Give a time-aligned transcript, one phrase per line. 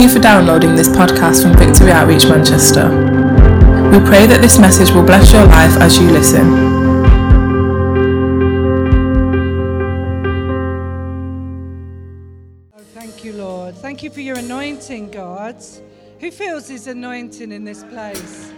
[0.00, 2.88] you for downloading this podcast from Victory Outreach Manchester.
[3.90, 6.54] We pray that this message will bless your life as you listen.
[12.72, 13.74] Oh, thank you, Lord.
[13.74, 15.62] Thank you for your anointing, God.
[16.20, 18.52] Who feels his anointing in this place?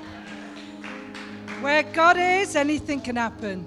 [1.60, 3.66] Where God is, anything can happen.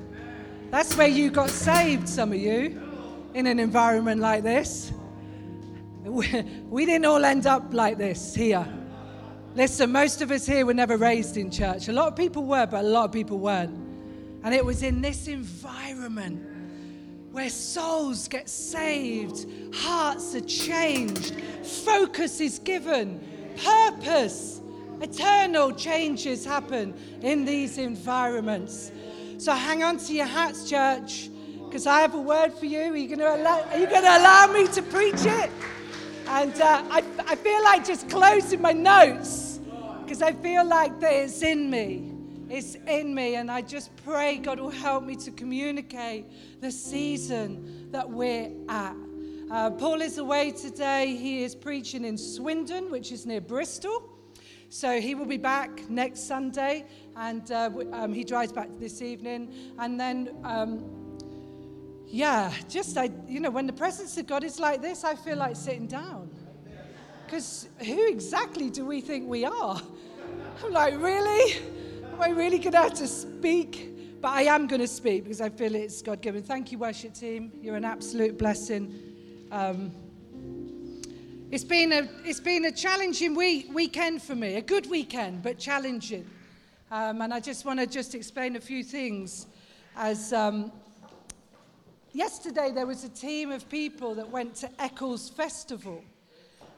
[0.72, 2.82] That's where you got saved, some of you,
[3.34, 4.94] in an environment like this.
[6.06, 8.68] We didn't all end up like this here.
[9.56, 11.88] Listen, most of us here were never raised in church.
[11.88, 13.76] A lot of people were, but a lot of people weren't.
[14.44, 16.46] And it was in this environment
[17.32, 23.20] where souls get saved, hearts are changed, focus is given,
[23.64, 24.62] purpose,
[25.02, 28.92] eternal changes happen in these environments.
[29.38, 31.30] So hang on to your hats, church,
[31.66, 32.94] because I have a word for you.
[32.94, 35.52] Are you going to allow, me to preach it?
[36.28, 39.60] And uh, I, I feel like just closing my notes
[40.04, 42.12] because I feel like that it's in me.
[42.50, 43.36] It's in me.
[43.36, 46.26] And I just pray God will help me to communicate
[46.62, 48.96] the season that we're at.
[49.52, 51.16] Uh, Paul is away today.
[51.16, 54.10] He is preaching in Swindon, which is near Bristol.
[54.70, 59.54] So he will be back next Sunday, and uh, um, he drives back this evening.
[59.78, 60.84] And then um,
[62.08, 65.38] yeah, just I, you know, when the presence of God is like this, I feel
[65.38, 66.30] like sitting down.
[67.26, 69.82] Because who exactly do we think we are?
[70.64, 71.60] I'm like, really?
[72.14, 74.22] Am I really going to have to speak?
[74.22, 76.42] But I am going to speak because I feel it's God given.
[76.42, 77.52] Thank you, worship team.
[77.62, 78.94] You're an absolute blessing.
[79.52, 79.92] Um,
[81.52, 84.56] it's been a it's been a challenging week weekend for me.
[84.56, 86.26] A good weekend, but challenging.
[86.92, 89.48] Um, and I just want to just explain a few things
[89.96, 90.72] as um,
[92.16, 96.02] yesterday there was a team of people that went to Eccles Festival.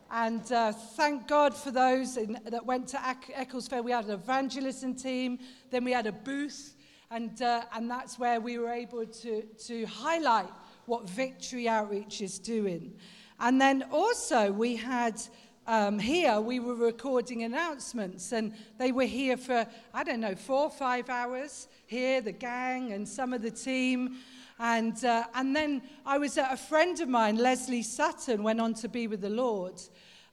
[0.09, 2.99] And uh, thank God for those in, that went to
[3.35, 3.83] Eccles Fair.
[3.83, 5.37] We had an evangelism team,
[5.69, 6.75] then we had a booth,
[7.11, 10.49] and, uh, and that's where we were able to, to highlight
[10.85, 12.93] what Victory Outreach is doing.
[13.39, 15.21] And then also we had
[15.67, 20.63] um, here, we were recording announcements, and they were here for, I don't know, four
[20.63, 24.15] or five hours here, the gang and some of the team.
[24.59, 28.73] And, uh, and then I was at a friend of mine, Leslie Sutton, went on
[28.75, 29.79] to be with the Lord.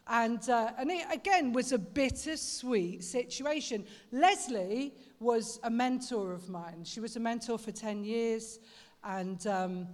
[0.06, 3.84] And, uh, and it, again, was a bittersweet situation.
[4.12, 6.84] Leslie was a mentor of mine.
[6.84, 8.60] She was a mentor for 10 years.
[9.02, 9.88] And um,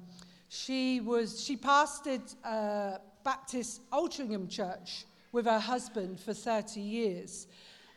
[0.48, 7.46] she, was, she pastored uh, Baptist Altrincham Church with her husband for 30 years.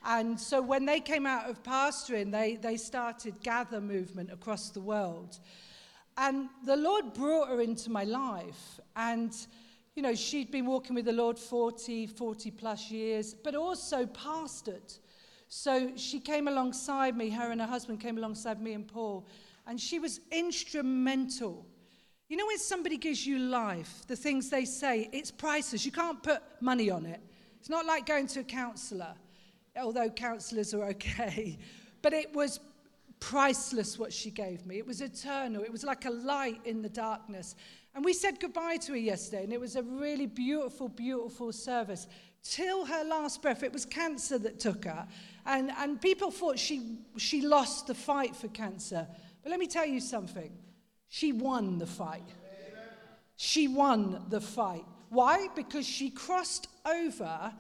[0.06, 4.82] And so when they came out of pastoring, they, they started Gather movement across the
[4.82, 5.40] world.
[6.18, 8.80] And the Lord brought her into my life.
[8.96, 9.36] And,
[9.96, 15.00] you know, she'd been walking with the Lord 40, 40 plus years, but also pastored.
[15.48, 19.28] So she came alongside me, her and her husband came alongside me and Paul,
[19.68, 21.66] and she was instrumental.
[22.28, 25.86] You know, when somebody gives you life, the things they say, it's priceless.
[25.86, 27.22] You can't put money on it.
[27.60, 29.14] It's not like going to a counselor,
[29.80, 31.58] although counselors are okay.
[32.02, 32.60] But it was
[33.24, 34.78] priceless what she gave me.
[34.78, 35.64] It was eternal.
[35.64, 37.56] It was like a light in the darkness.
[37.96, 42.08] And we said goodbye to her yesterday, and it was a really beautiful, beautiful service.
[42.44, 45.08] Till her last breath, it was cancer that took her.
[45.46, 49.08] And, and people thought she, she lost the fight for cancer.
[49.42, 50.52] But let me tell you something
[51.08, 52.28] she won the fight.
[53.38, 54.84] She won the fight.
[55.10, 55.48] Why?
[55.56, 57.54] Because she crossed over,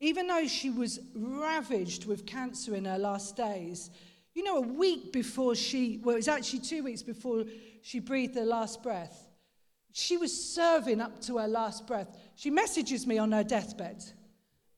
[0.00, 3.90] even though she was ravaged with cancer in her last days,
[4.36, 7.44] you know, a week before she, well, it was actually two weeks before
[7.80, 9.30] she breathed her last breath,
[9.92, 12.14] she was serving up to her last breath.
[12.34, 14.04] She messages me on her deathbed.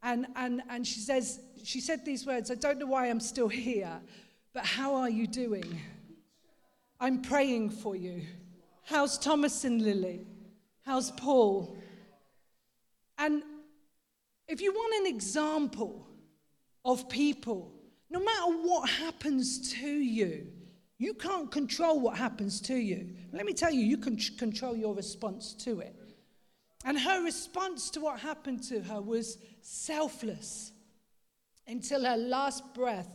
[0.01, 3.49] And, and, and she says, she said these words, I don't know why I'm still
[3.49, 4.01] here,
[4.55, 5.81] but how are you doing?
[7.01, 8.23] I'm praying for you.
[8.85, 10.25] How's Thomas and Lily?
[10.87, 11.77] How's Paul?
[13.19, 13.43] And
[14.47, 16.07] if you want an example
[16.85, 17.73] of people
[18.11, 20.47] no matter what happens to you,
[20.99, 23.11] you can't control what happens to you.
[23.33, 25.95] Let me tell you, you can control your response to it.
[26.85, 30.73] And her response to what happened to her was selfless.
[31.67, 33.09] Until her last breath,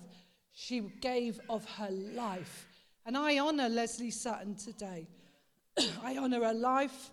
[0.53, 2.67] she gave of her life.
[3.05, 5.07] And I honor Leslie Sutton today.
[6.03, 7.09] I honor her life,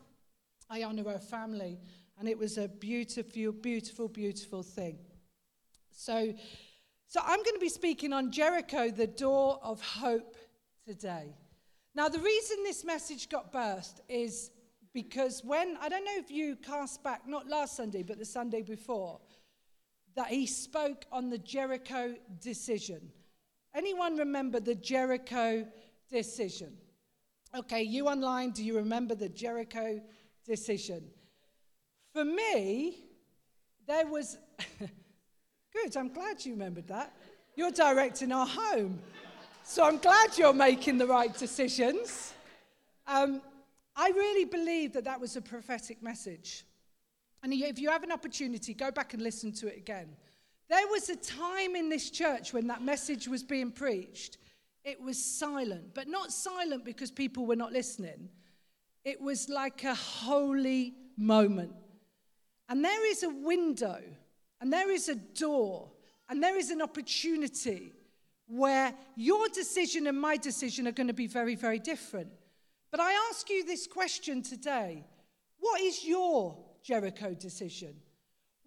[0.69, 1.79] I honor her family.
[2.19, 4.99] And it was a beautiful, beautiful, beautiful thing.
[5.91, 6.35] So,
[7.11, 10.37] so I'm going to be speaking on Jericho, the door of hope
[10.87, 11.35] today.
[11.93, 14.53] Now, the reason this message got birthed is
[14.95, 18.63] because when, I don't know if you cast back, not last Sunday, but the Sunday
[18.63, 19.19] before,
[20.15, 23.11] that he spoke on the Jericho decision.
[23.75, 25.67] Anyone remember the Jericho
[26.13, 26.77] decision?
[27.57, 30.01] Okay, you online, do you remember the Jericho
[30.47, 31.03] decision?
[32.13, 32.99] For me,
[33.89, 34.39] there was.
[35.73, 37.15] Good, I'm glad you remembered that.
[37.55, 38.99] You're directing our home.
[39.63, 42.35] So I'm glad you're making the right decisions.
[43.07, 43.41] Um,
[43.95, 46.65] I really believe that that was a prophetic message.
[47.43, 50.09] And if you have an opportunity, go back and listen to it again.
[50.69, 54.39] There was a time in this church when that message was being preached.
[54.85, 58.29] It was silent, but not silent because people were not listening.
[59.05, 61.73] It was like a holy moment.
[62.69, 64.01] And there is a window,
[64.61, 65.91] and there is a door,
[66.29, 67.93] and there is an opportunity
[68.47, 72.29] where your decision and my decision are going to be very, very different.
[72.91, 75.05] But I ask you this question today
[75.59, 77.95] What is your Jericho decision?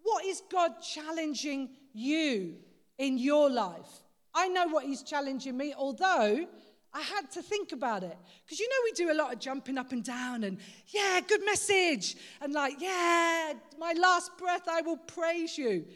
[0.02, 2.56] What is God challenging you
[2.98, 4.02] in your life?
[4.34, 6.46] I know what He's challenging me, although
[6.94, 8.16] I had to think about it.
[8.44, 11.44] Because you know, we do a lot of jumping up and down and, yeah, good
[11.44, 12.16] message.
[12.40, 15.86] And like, yeah, my last breath, I will praise you.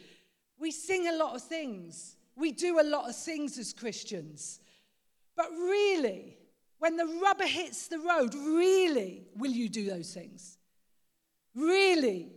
[0.59, 2.17] We sing a lot of things.
[2.35, 4.59] We do a lot of things as Christians.
[5.37, 6.37] But really,
[6.79, 10.57] when the rubber hits the road, really, will you do those things?
[11.55, 12.33] Really,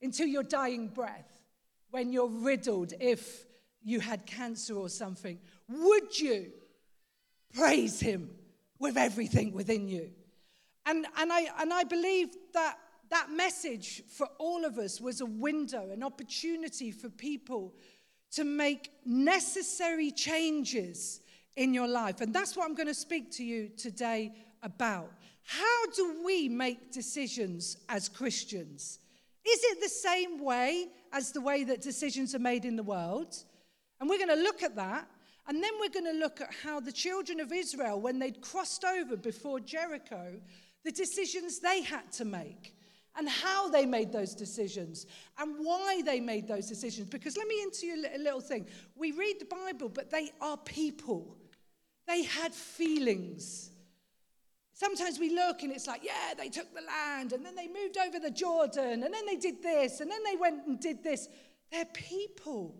[0.00, 1.42] until your dying breath,
[1.90, 3.44] when you're riddled, if
[3.82, 5.38] you had cancer or something,
[5.68, 6.52] would you
[7.54, 8.30] praise Him
[8.78, 10.10] with everything within you?
[10.86, 12.76] And, and, I, and I believe that
[13.10, 17.74] that message for all of us was a window, an opportunity for people
[18.32, 21.20] to make necessary changes
[21.56, 22.20] in your life.
[22.20, 25.10] And that's what I'm going to speak to you today about.
[25.44, 28.98] How do we make decisions as Christians?
[29.46, 33.36] Is it the same way as the way that decisions are made in the world?
[34.00, 35.08] And we're going to look at that.
[35.46, 38.84] And then we're going to look at how the children of Israel, when they'd crossed
[38.84, 40.40] over before Jericho,
[40.84, 42.74] the decisions they had to make
[43.16, 45.06] and how they made those decisions
[45.38, 47.08] and why they made those decisions.
[47.08, 48.66] Because let me into you a little thing.
[48.96, 51.36] We read the Bible, but they are people,
[52.06, 53.70] they had feelings.
[54.76, 57.96] Sometimes we look and it's like, yeah, they took the land and then they moved
[57.96, 61.28] over the Jordan and then they did this and then they went and did this.
[61.70, 62.74] They're people.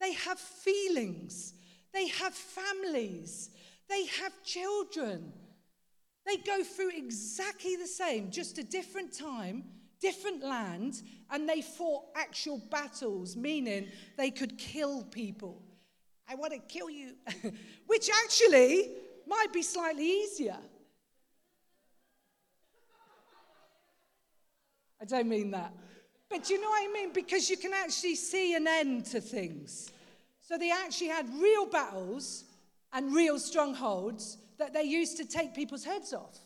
[0.00, 1.54] They have feelings.
[1.92, 3.50] They have families.
[3.88, 5.32] They have children.
[6.26, 9.64] They go through exactly the same, just a different time,
[10.00, 15.62] different land, and they fought actual battles, meaning they could kill people.
[16.28, 17.14] I want to kill you,
[17.86, 18.90] which actually
[19.26, 20.58] might be slightly easier.
[25.00, 25.72] I don't mean that.
[26.30, 27.12] But you know what I mean?
[27.12, 29.90] Because you can actually see an end to things.
[30.42, 32.44] So they actually had real battles
[32.92, 36.38] and real strongholds that they used to take people's heads off.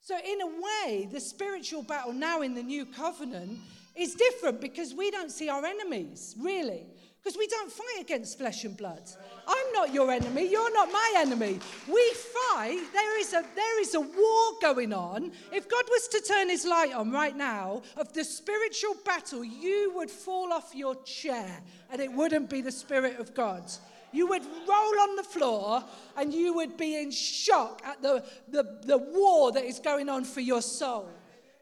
[0.00, 3.58] So, in a way, the spiritual battle now in the new covenant
[3.96, 6.84] is different because we don't see our enemies, really.
[7.26, 9.02] Because we don't fight against flesh and blood.
[9.48, 11.58] I'm not your enemy, you're not my enemy.
[11.88, 15.32] We fight, there is a, there is a war going on.
[15.52, 19.90] If God was to turn his light on right now of the spiritual battle, you
[19.96, 23.72] would fall off your chair and it wouldn't be the Spirit of God.
[24.12, 25.82] You would roll on the floor
[26.16, 30.22] and you would be in shock at the, the, the war that is going on
[30.22, 31.10] for your soul.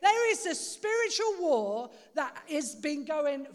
[0.03, 3.47] There is a spiritual war that has been going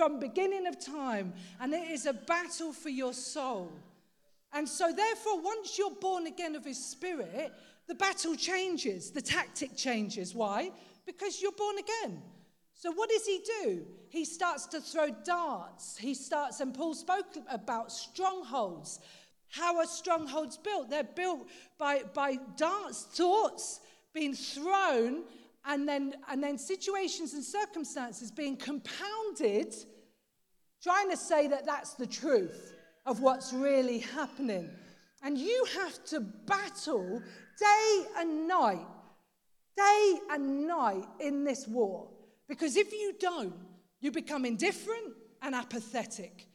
[0.00, 1.30] from beginning of time,
[1.60, 3.70] and it is a battle for your soul.
[4.50, 7.52] And so, therefore, once you're born again of His Spirit,
[7.86, 10.34] the battle changes, the tactic changes.
[10.34, 10.70] Why?
[11.04, 12.22] Because you're born again.
[12.72, 13.82] So, what does he do?
[14.08, 15.98] He starts to throw darts.
[15.98, 19.00] He starts, and Paul spoke about strongholds.
[19.50, 20.88] How are strongholds built?
[20.88, 23.80] They're built by, by darts, thoughts
[24.14, 25.24] being thrown,
[25.66, 29.74] and then, and then situations and circumstances being compounded,
[30.82, 32.74] trying to say that that's the truth
[33.06, 34.70] of what's really happening.
[35.22, 37.22] And you have to battle
[37.58, 38.86] day and night,
[39.76, 42.08] day and night in this war.
[42.48, 43.54] Because if you don't,
[44.00, 46.48] you become indifferent and apathetic.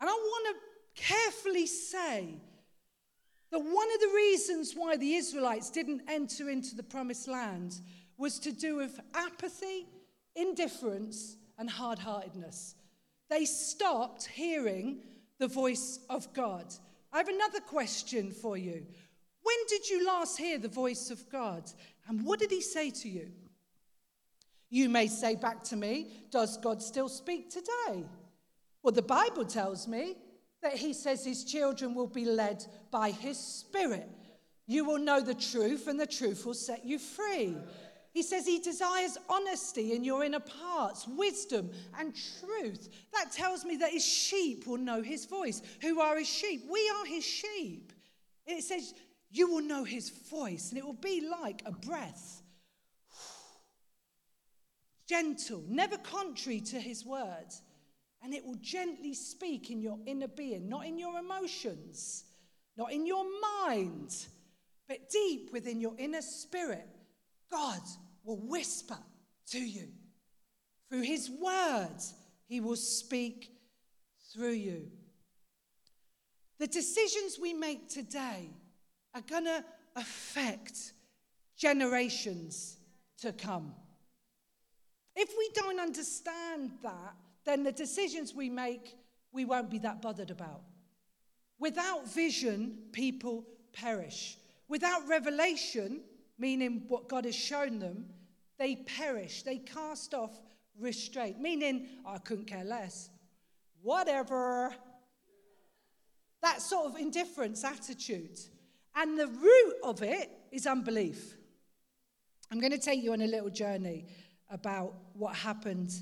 [0.00, 2.34] And I want to carefully say
[3.50, 7.80] that one of the reasons why the Israelites didn't enter into the promised land
[8.18, 9.86] was to do with apathy,
[10.34, 12.75] indifference, and hard heartedness.
[13.28, 15.00] They stopped hearing
[15.38, 16.66] the voice of God.
[17.12, 18.86] I have another question for you.
[19.42, 21.70] When did you last hear the voice of God?
[22.08, 23.28] And what did he say to you?
[24.68, 28.04] You may say back to me, Does God still speak today?
[28.82, 30.16] Well, the Bible tells me
[30.62, 34.08] that he says his children will be led by his spirit.
[34.66, 37.56] You will know the truth, and the truth will set you free.
[38.16, 42.88] He says he desires honesty in your inner parts, wisdom and truth.
[43.12, 45.60] That tells me that his sheep will know his voice.
[45.82, 46.62] Who are his sheep?
[46.66, 47.92] We are his sheep.
[48.46, 48.94] It says
[49.30, 52.40] you will know his voice, and it will be like a breath.
[55.06, 57.60] Gentle, never contrary to his words.
[58.22, 62.24] And it will gently speak in your inner being, not in your emotions,
[62.78, 63.26] not in your
[63.58, 64.16] mind,
[64.88, 66.88] but deep within your inner spirit.
[67.50, 67.82] God
[68.26, 68.98] will whisper
[69.52, 69.88] to you.
[70.90, 72.14] Through his words,
[72.48, 73.52] he will speak
[74.34, 74.88] through you.
[76.58, 78.50] The decisions we make today
[79.14, 79.64] are going to
[79.94, 80.92] affect
[81.56, 82.76] generations
[83.18, 83.72] to come.
[85.14, 87.14] If we don't understand that,
[87.44, 88.96] then the decisions we make,
[89.32, 90.62] we won't be that bothered about.
[91.58, 94.36] Without vision, people perish.
[94.68, 96.00] Without revelation,
[96.38, 98.06] meaning what God has shown them,
[98.58, 99.42] they perish.
[99.42, 100.40] They cast off
[100.78, 103.10] restraint, meaning, I couldn't care less.
[103.82, 104.74] Whatever.
[106.42, 108.38] That sort of indifference attitude.
[108.94, 111.36] And the root of it is unbelief.
[112.50, 114.06] I'm going to take you on a little journey
[114.50, 115.92] about what happened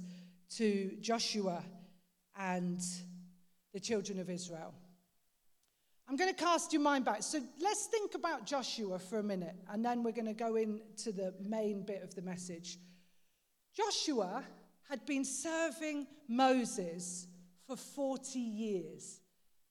[0.57, 1.63] to Joshua
[2.39, 2.81] and
[3.73, 4.75] the children of Israel.
[6.09, 7.23] I'm going to cast your mind back.
[7.23, 11.13] So let's think about Joshua for a minute, and then we're going to go into
[11.13, 12.79] the main bit of the message.
[13.75, 14.45] Joshua
[14.89, 17.27] had been serving Moses
[17.67, 19.21] for 40 years.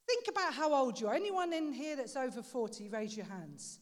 [0.08, 1.14] Think about how old you are.
[1.14, 3.80] Anyone in here that's over 40, raise your hands.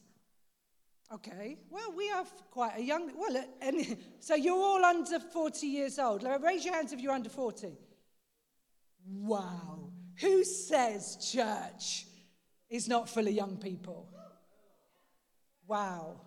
[1.12, 5.66] Okay, well, we have quite a young, well, uh, any, so you're all under 40
[5.66, 6.24] years old.
[6.42, 7.76] Raise your hands if you're under 40.
[9.06, 9.90] Wow.
[10.20, 12.06] Who says church
[12.72, 14.08] is not full of young people?
[15.68, 16.20] Wow.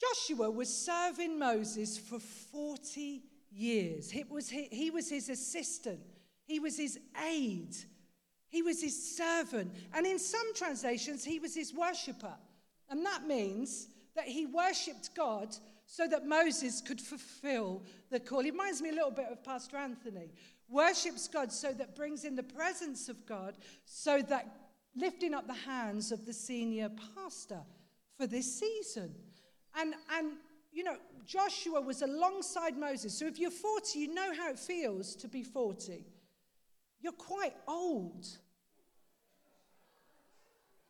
[0.00, 4.10] Joshua was serving Moses for 40 years.
[4.10, 6.00] He was, he was his assistant,
[6.44, 7.76] he was his aide.
[8.48, 9.72] He was his servant.
[9.94, 12.34] And in some translations, he was his worshiper.
[12.88, 15.54] And that means that he worshipped God
[15.86, 18.40] so that Moses could fulfill the call.
[18.40, 20.32] It reminds me a little bit of Pastor Anthony.
[20.68, 24.59] Worships God so that brings in the presence of God, so that
[24.96, 27.60] lifting up the hands of the senior pastor
[28.16, 29.14] for this season.
[29.78, 30.32] And, and
[30.72, 33.18] you know, Joshua was alongside Moses.
[33.18, 36.04] So if you're 40, you know how it feels to be 40.
[37.00, 38.26] You're quite old.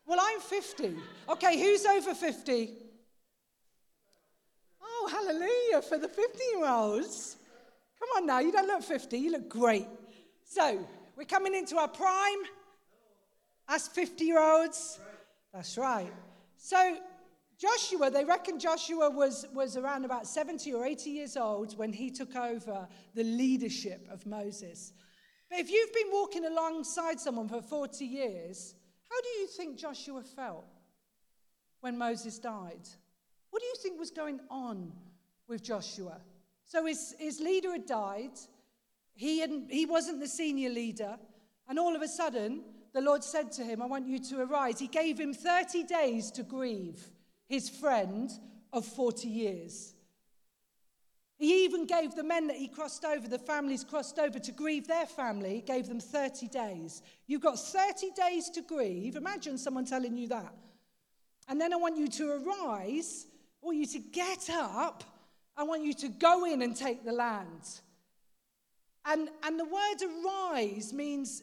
[0.06, 0.96] Well, I'm 50.
[1.28, 2.70] Okay, who's over 50?
[4.82, 7.36] Oh, hallelujah for the 50 year olds.
[7.98, 9.86] Come on now, you don't look 50, you look great.
[10.44, 10.84] So,
[11.16, 12.38] we're coming into our prime
[13.70, 14.98] as 50 year olds.
[15.54, 16.12] That's right.
[16.56, 16.98] So,
[17.58, 22.10] Joshua, they reckon Joshua was, was around about 70 or 80 years old when he
[22.10, 24.92] took over the leadership of Moses.
[25.48, 28.74] But if you've been walking alongside someone for 40 years,
[29.10, 30.64] how do you think Joshua felt
[31.80, 32.88] when Moses died?
[33.50, 34.92] What do you think was going on
[35.48, 36.18] with Joshua?
[36.64, 38.38] So his, his leader had died.
[39.14, 41.16] He, hadn't, he wasn't the senior leader.
[41.68, 42.62] And all of a sudden,
[42.92, 44.78] the Lord said to him, I want you to arise.
[44.78, 47.00] He gave him 30 days to grieve
[47.48, 48.30] his friend
[48.72, 49.94] of 40 years.
[51.38, 54.86] He even gave the men that he crossed over, the families crossed over to grieve
[54.86, 57.02] their family, gave them 30 days.
[57.26, 59.16] You've got 30 days to grieve.
[59.16, 60.54] Imagine someone telling you that.
[61.48, 63.26] And then I want you to arise,
[63.62, 65.02] I want you to get up,
[65.56, 67.80] I want you to go in and take the land.
[69.06, 71.42] And, and the word arise means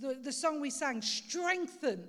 [0.00, 2.04] the, the song we sang, strengthen.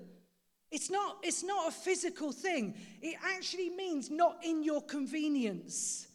[0.71, 6.07] It's not, it's not a physical thing, it actually means not in your convenience.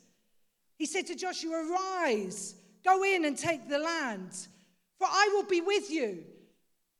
[0.76, 2.54] He said to Joshua, Rise,
[2.84, 4.32] go in and take the land,
[4.98, 6.24] for I will be with you.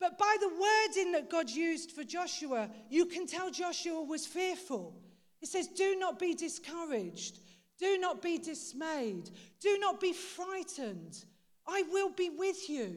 [0.01, 4.95] But by the wording that God used for Joshua, you can tell Joshua was fearful.
[5.39, 7.39] He says, Do not be discouraged.
[7.79, 9.31] Do not be dismayed.
[9.61, 11.25] Do not be frightened.
[11.67, 12.97] I will be with you.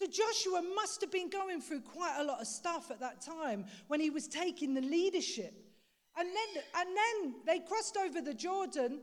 [0.00, 3.66] So Joshua must have been going through quite a lot of stuff at that time
[3.88, 5.52] when he was taking the leadership.
[6.16, 9.00] And then, and then they crossed over the Jordan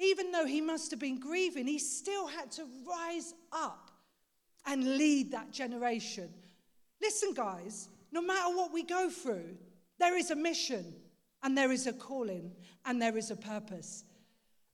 [0.00, 3.90] even though he must have been grieving, he still had to rise up
[4.66, 6.32] and lead that generation.
[7.02, 9.56] Listen, guys, no matter what we go through,
[9.98, 10.94] there is a mission.
[11.42, 12.52] and there is a calling,
[12.84, 14.04] and there is a purpose.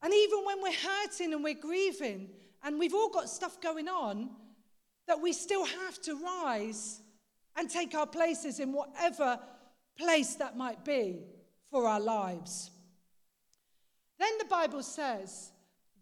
[0.03, 2.29] And even when we're hurting and we're grieving,
[2.65, 4.31] and we've all got stuff going on,
[5.07, 7.01] that we still have to rise
[7.57, 9.39] and take our places in whatever
[9.97, 11.21] place that might be
[11.71, 12.71] for our lives.
[14.19, 15.51] Then the Bible says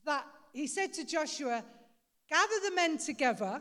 [0.04, 1.64] that he said to Joshua,
[2.28, 3.60] Gather the men together.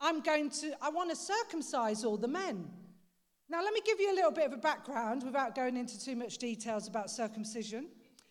[0.00, 2.70] I'm going to, I want to circumcise all the men.
[3.50, 6.16] Now, let me give you a little bit of a background without going into too
[6.16, 7.88] much details about circumcision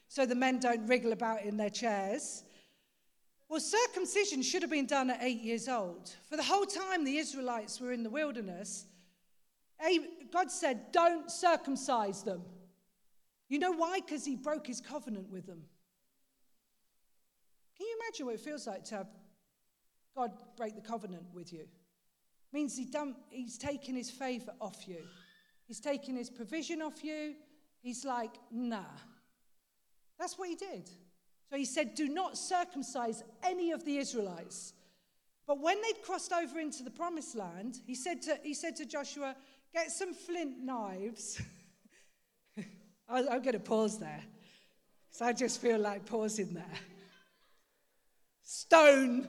[0.08, 2.44] so the men don't wriggle about in their chairs.
[3.50, 6.14] Well, circumcision should have been done at eight years old.
[6.30, 8.86] For the whole time the Israelites were in the wilderness,
[10.32, 12.44] God said, Don't circumcise them.
[13.48, 14.02] You know why?
[14.02, 15.64] Because he broke his covenant with them.
[17.76, 19.08] Can you imagine what it feels like to have
[20.16, 21.62] God break the covenant with you?
[21.62, 22.88] It means he
[23.32, 25.00] he's taken his favor off you,
[25.66, 27.34] he's taken his provision off you.
[27.82, 28.84] He's like, nah.
[30.20, 30.90] That's what he did.
[31.50, 34.74] So he said, Do not circumcise any of the Israelites.
[35.48, 38.86] But when they'd crossed over into the promised land, he said to, he said to
[38.86, 39.36] Joshua,
[39.74, 41.42] Get some flint knives.
[43.10, 44.24] I'm going to pause there.
[45.12, 46.80] So I just feel like pausing there.
[48.44, 49.28] Stone,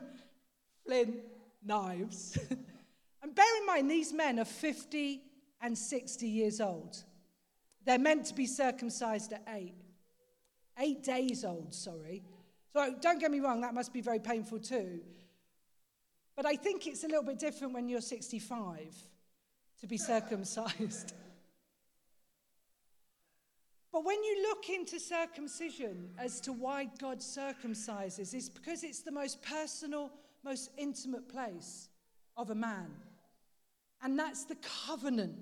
[0.87, 1.17] flint,
[1.65, 2.39] knives.
[3.23, 5.23] and bear in mind, these men are 50
[5.63, 7.03] and 60 years old.
[7.85, 9.75] They're meant to be circumcised at eight.
[10.79, 12.23] Eight days old, sorry.
[12.73, 15.01] So don't get me wrong, that must be very painful too.
[16.37, 18.95] But I think it's a little bit different when you're 65
[19.81, 21.15] to be circumcised.
[23.93, 29.11] But when you look into circumcision as to why God circumcises, it's because it's the
[29.11, 30.13] most personal,
[30.45, 31.89] most intimate place
[32.37, 32.91] of a man.
[34.03, 35.37] And that's the covenant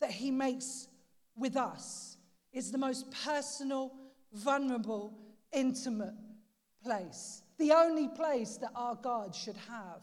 [0.00, 0.88] that he makes
[1.36, 2.18] with us.
[2.52, 3.92] It's the most personal,
[4.32, 5.12] vulnerable,
[5.52, 6.14] intimate
[6.82, 7.42] place.
[7.58, 10.02] The only place that our God should have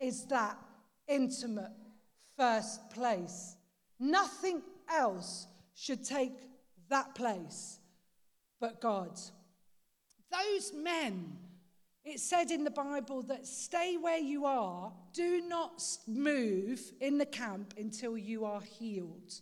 [0.00, 0.56] is that
[1.08, 1.72] intimate
[2.36, 3.56] first place.
[3.98, 6.32] Nothing else should take
[6.88, 7.78] that place
[8.60, 9.18] but God.
[10.30, 11.36] Those men,
[12.04, 17.26] it said in the Bible that stay where you are, do not move in the
[17.26, 19.40] camp until you are healed.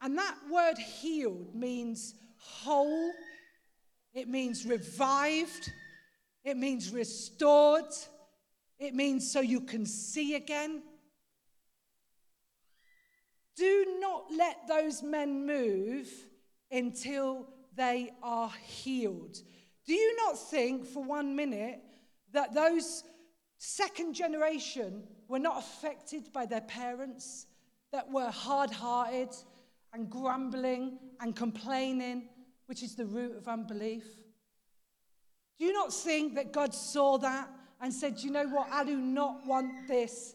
[0.00, 3.12] And that word healed means whole,
[4.12, 5.72] it means revived,
[6.44, 7.92] it means restored,
[8.78, 10.82] it means so you can see again.
[13.56, 16.08] Do not let those men move
[16.70, 19.38] until they are healed.
[19.86, 21.80] Do you not think for one minute
[22.32, 23.04] that those
[23.58, 27.46] second generation were not affected by their parents,
[27.92, 29.30] that were hard hearted
[29.92, 32.28] and grumbling and complaining,
[32.66, 34.04] which is the root of unbelief?
[35.58, 37.48] Do you not think that God saw that
[37.80, 40.34] and said, you know what, I do not want this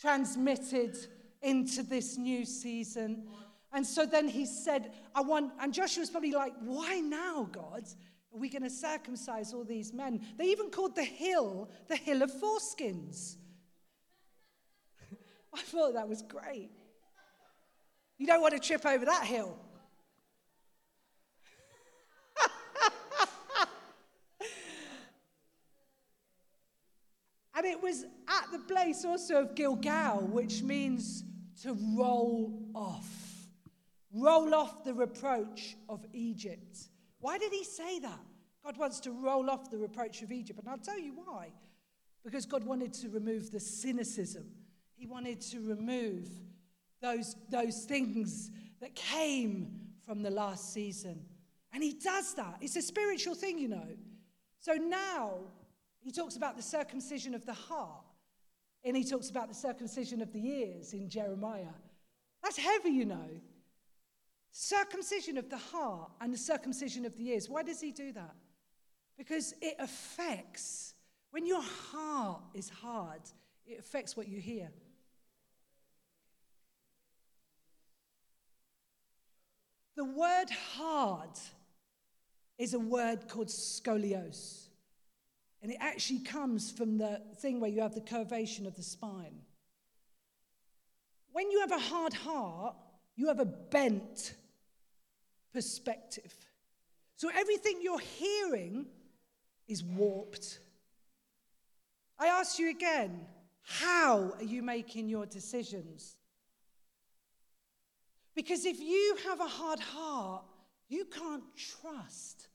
[0.00, 0.96] transmitted
[1.42, 3.28] into this new season.
[3.72, 7.84] And so then he said, I want, and Joshua's probably like, why now, God?
[8.34, 10.20] Are we going to circumcise all these men?
[10.36, 13.36] They even called the hill the hill of foreskins.
[15.54, 16.70] I thought that was great.
[18.18, 19.56] You don't want to trip over that hill.
[27.54, 31.24] and it was at the place also of Gilgal, which means
[31.62, 33.48] to roll off.
[34.12, 36.78] Roll off the reproach of Egypt.
[37.20, 38.20] Why did he say that?
[38.64, 40.58] God wants to roll off the reproach of Egypt.
[40.58, 41.52] And I'll tell you why.
[42.24, 44.44] Because God wanted to remove the cynicism,
[44.96, 46.28] He wanted to remove
[47.00, 48.50] those, those things
[48.80, 51.24] that came from the last season.
[51.72, 52.56] And He does that.
[52.60, 53.86] It's a spiritual thing, you know.
[54.58, 55.34] So now
[56.06, 58.04] He talks about the circumcision of the heart.
[58.84, 61.74] And he talks about the circumcision of the ears in Jeremiah.
[62.44, 63.28] That's heavy, you know.
[64.52, 67.48] Circumcision of the heart and the circumcision of the ears.
[67.48, 68.36] Why does he do that?
[69.18, 70.94] Because it affects,
[71.32, 73.22] when your heart is hard,
[73.66, 74.68] it affects what you hear.
[79.96, 81.36] The word hard
[82.58, 84.65] is a word called scolios.
[85.62, 89.40] And it actually comes from the thing where you have the curvation of the spine.
[91.32, 92.76] When you have a hard heart,
[93.16, 94.34] you have a bent
[95.52, 96.34] perspective.
[97.16, 98.86] So everything you're hearing
[99.66, 100.60] is warped.
[102.18, 103.26] I ask you again
[103.62, 106.16] how are you making your decisions?
[108.36, 110.44] Because if you have a hard heart,
[110.88, 112.48] you can't trust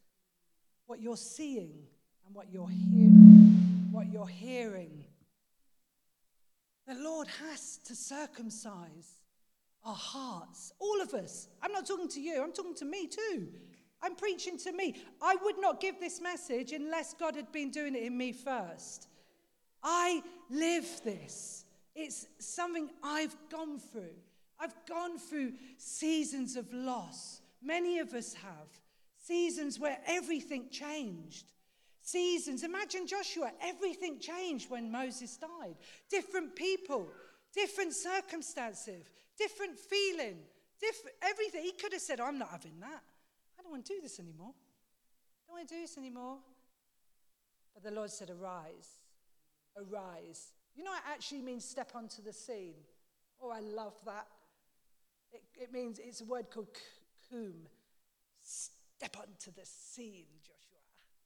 [0.85, 1.87] what you're seeing
[2.31, 2.69] and what you're.
[3.91, 5.03] What you're hearing.
[6.87, 9.19] The Lord has to circumcise
[9.83, 11.49] our hearts, all of us.
[11.61, 13.47] I'm not talking to you, I'm talking to me too.
[14.03, 14.95] I'm preaching to me.
[15.21, 19.07] I would not give this message unless God had been doing it in me first.
[19.83, 21.65] I live this.
[21.95, 24.15] It's something I've gone through.
[24.59, 27.41] I've gone through seasons of loss.
[27.61, 28.69] Many of us have.
[29.23, 31.51] Seasons where everything changed.
[32.11, 32.63] Seasons.
[32.63, 35.75] Imagine Joshua, everything changed when Moses died.
[36.09, 37.07] Different people,
[37.53, 40.37] different circumstances, different feeling,
[40.79, 41.63] different everything.
[41.63, 43.01] He could have said, I'm not having that.
[43.57, 44.53] I don't want to do this anymore.
[44.53, 46.37] I don't want to do this anymore.
[47.73, 48.89] But the Lord said, Arise,
[49.77, 50.53] arise.
[50.75, 52.75] You know, it actually means step onto the scene.
[53.41, 54.27] Oh, I love that.
[55.31, 56.75] It, it means it's a word called
[57.29, 57.53] kum.
[58.41, 60.40] Step onto the scene.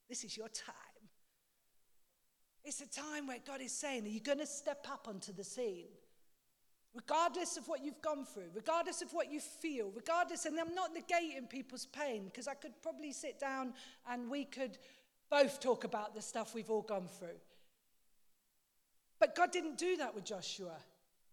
[0.10, 0.76] This is your time.
[2.64, 5.44] It's a time where God is saying, Are you going to step up onto the
[5.44, 5.88] scene?
[6.94, 10.92] Regardless of what you've gone through, regardless of what you feel, regardless, and I'm not
[10.96, 13.74] negating people's pain because I could probably sit down
[14.10, 14.78] and we could
[15.30, 17.38] both talk about the stuff we've all gone through.
[19.20, 20.78] But God didn't do that with Joshua.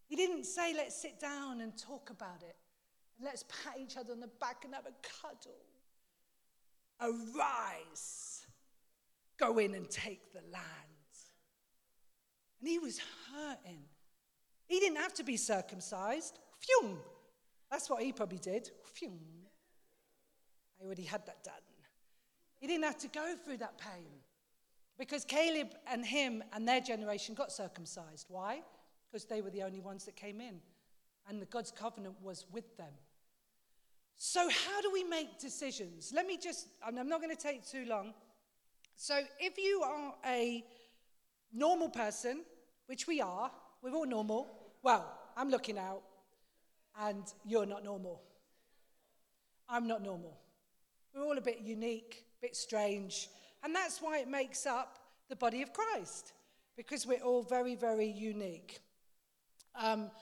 [0.09, 2.57] He didn't say, let's sit down and talk about it.
[3.17, 5.61] And let's pat each other on the back and have a cuddle.
[7.01, 8.42] Arise,
[9.43, 10.65] go in and take the land.
[12.61, 13.01] And he was
[13.33, 13.81] hurting.
[14.67, 16.39] He didn't have to be circumcised.
[16.61, 16.99] Phew.
[17.71, 18.71] That's what he probably did.
[18.95, 19.19] Phew.
[20.81, 21.55] I already had that done.
[22.61, 24.07] He didn't have to go through that pain
[24.97, 28.27] because Caleb and him and their generation got circumcised.
[28.29, 28.63] Why?
[29.11, 30.61] Because they were the only ones that came in,
[31.29, 32.93] and the God's covenant was with them.
[34.17, 36.13] So, how do we make decisions?
[36.15, 38.15] Let me just, I'm not going to take too long.
[39.05, 40.65] So, if you are a
[41.53, 42.45] normal person,
[42.87, 43.51] which we are,
[43.83, 44.47] we're all normal.
[44.85, 46.03] Well, I'm looking out,
[47.01, 48.23] and you're not normal.
[49.69, 50.39] I'm not normal.
[51.13, 53.29] We're all a bit unique, a bit strange,
[53.65, 56.33] and that's why it makes up the body of Christ,
[56.77, 58.83] because we're all very, very unique.
[59.75, 60.13] Um,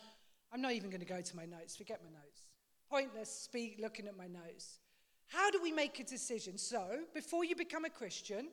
[0.55, 2.47] I'm not even going to go to my notes, forget my notes.
[2.89, 4.79] Pointless speak looking at my notes.
[5.27, 6.57] How do we make a decision?
[6.57, 8.49] So, before you become a Christian,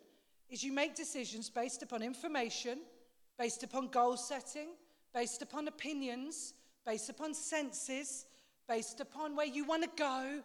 [0.50, 2.80] is you make decisions based upon information,
[3.38, 4.70] based upon goal setting,
[5.14, 6.54] based upon opinions,
[6.86, 8.26] based upon senses,
[8.68, 10.42] based upon where you want to go,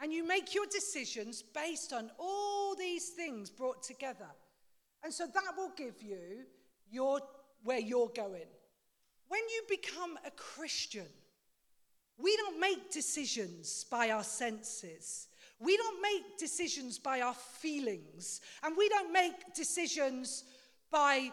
[0.00, 4.28] and you make your decisions based on all these things brought together.
[5.02, 6.44] And so that will give you
[6.90, 7.20] your,
[7.62, 8.48] where you're going.
[9.28, 11.06] When you become a Christian,
[12.18, 15.28] we don't make decisions by our senses.
[15.60, 18.40] We don't make decisions by our feelings.
[18.62, 20.44] And we don't make decisions
[20.90, 21.30] by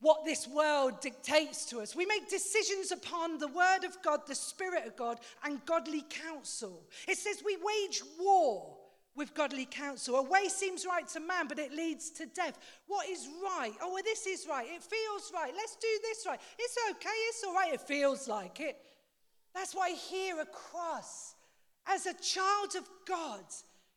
[0.00, 1.96] what this world dictates to us.
[1.96, 6.82] We make decisions upon the Word of God, the Spirit of God, and godly counsel.
[7.08, 8.76] It says we wage war
[9.16, 10.16] with godly counsel.
[10.16, 12.58] A way seems right to man, but it leads to death.
[12.86, 13.72] What is right?
[13.80, 14.66] Oh, well, this is right.
[14.68, 15.52] It feels right.
[15.54, 16.40] Let's do this right.
[16.58, 17.08] It's okay.
[17.28, 17.72] It's all right.
[17.72, 18.76] It feels like it.
[19.54, 21.33] That's why here across,
[21.88, 23.44] as a child of God,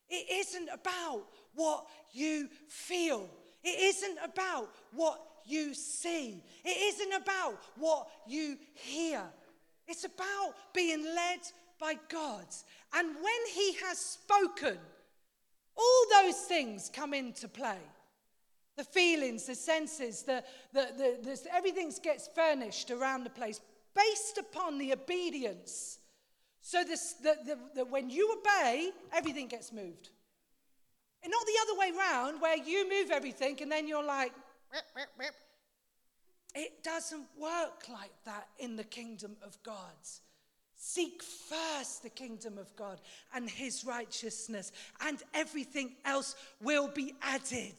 [0.09, 1.23] it isn't about
[1.55, 3.29] what you feel.
[3.63, 6.43] It isn't about what you see.
[6.63, 9.21] It isn't about what you hear.
[9.87, 11.39] It's about being led
[11.79, 12.45] by God.
[12.93, 14.77] And when He has spoken,
[15.75, 17.79] all those things come into play.
[18.75, 23.59] The feelings, the senses, the, the, the, the everything gets furnished around the place
[23.95, 25.97] based upon the obedience.
[26.67, 30.09] So this, that when you obey, everything gets moved.
[31.23, 34.33] And not the other way around, where you move everything and then you're like.
[36.53, 39.95] It doesn't work like that in the kingdom of God.
[40.75, 42.99] Seek first the kingdom of God
[43.33, 47.75] and his righteousness, and everything else will be added.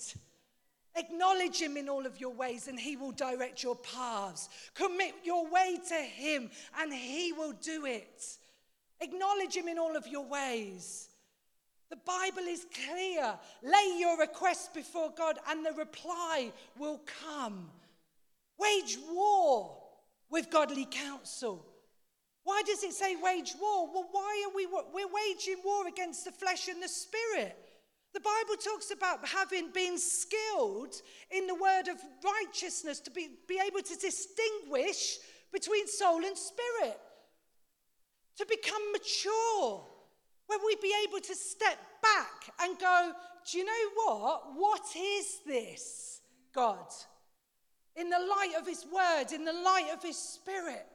[0.97, 4.49] Acknowledge him in all of your ways, and he will direct your paths.
[4.75, 6.49] Commit your way to him,
[6.81, 8.39] and he will do it.
[9.01, 11.09] Acknowledge him in all of your ways.
[11.91, 13.39] The Bible is clear.
[13.63, 17.71] Lay your request before God, and the reply will come.
[18.59, 19.79] Wage war
[20.31, 21.65] with godly counsel.
[22.45, 23.89] Why does it say wage war?
[23.93, 27.57] Well, why are we we're waging war against the flesh and the spirit?
[28.15, 30.95] The Bible talks about having been skilled
[31.31, 35.19] in the word of righteousness to be, be able to distinguish
[35.53, 36.99] between soul and spirit.
[38.39, 39.85] To become mature,
[40.47, 43.13] where we be able to step back and go,
[43.51, 44.43] do you know what?
[44.55, 46.21] What is this,
[46.55, 46.87] God?
[47.97, 50.87] In the light of His Word, in the light of His Spirit,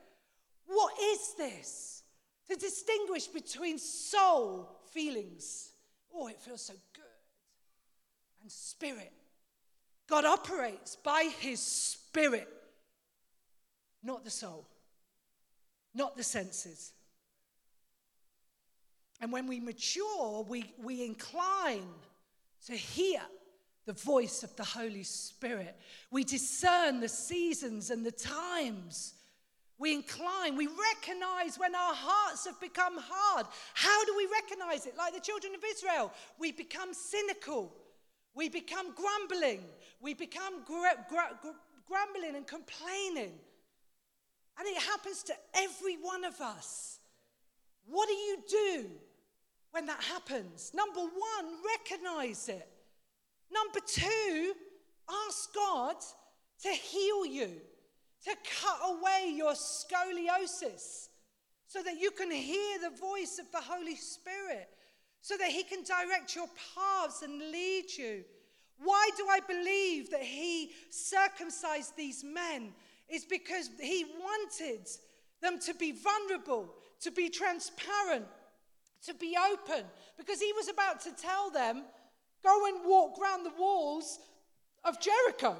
[0.66, 2.04] what is this?
[2.50, 5.72] To distinguish between soul feelings.
[6.14, 7.04] Oh, it feels so good.
[8.42, 9.12] And spirit.
[10.08, 12.48] God operates by His Spirit,
[14.02, 14.66] not the soul,
[15.94, 16.94] not the senses.
[19.24, 21.88] And when we mature, we, we incline
[22.66, 23.22] to hear
[23.86, 25.78] the voice of the Holy Spirit.
[26.12, 29.14] We discern the seasons and the times.
[29.78, 33.46] We incline, we recognize when our hearts have become hard.
[33.74, 34.98] How do we recognize it?
[34.98, 37.74] Like the children of Israel, we become cynical,
[38.36, 39.62] we become grumbling,
[40.02, 41.58] we become gr- gr- gr-
[41.88, 43.32] grumbling and complaining.
[44.60, 47.00] And it happens to every one of us.
[47.86, 48.90] What do you do
[49.74, 50.72] when that happens.
[50.74, 51.46] Number one,
[51.78, 52.70] recognize it.
[53.52, 54.54] Number two,
[55.28, 55.96] ask God
[56.62, 57.50] to heal you,
[58.24, 61.08] to cut away your scoliosis
[61.68, 64.70] so that you can hear the voice of the Holy Spirit,
[65.22, 68.24] so that He can direct your paths and lead you.
[68.78, 72.74] Why do I believe that He circumcised these men?
[73.10, 74.88] Is because He wanted
[75.42, 78.26] them to be vulnerable, to be transparent,
[79.06, 79.86] to be open
[80.18, 81.84] because he was about to tell them,
[82.44, 84.20] go and walk round the walls
[84.84, 85.56] of Jericho.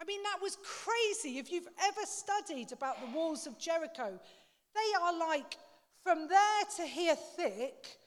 [0.00, 1.38] I mean, that was crazy.
[1.38, 4.18] If you've ever studied about the walls of Jericho,
[4.74, 5.56] they are like
[6.02, 7.98] from there to here thick,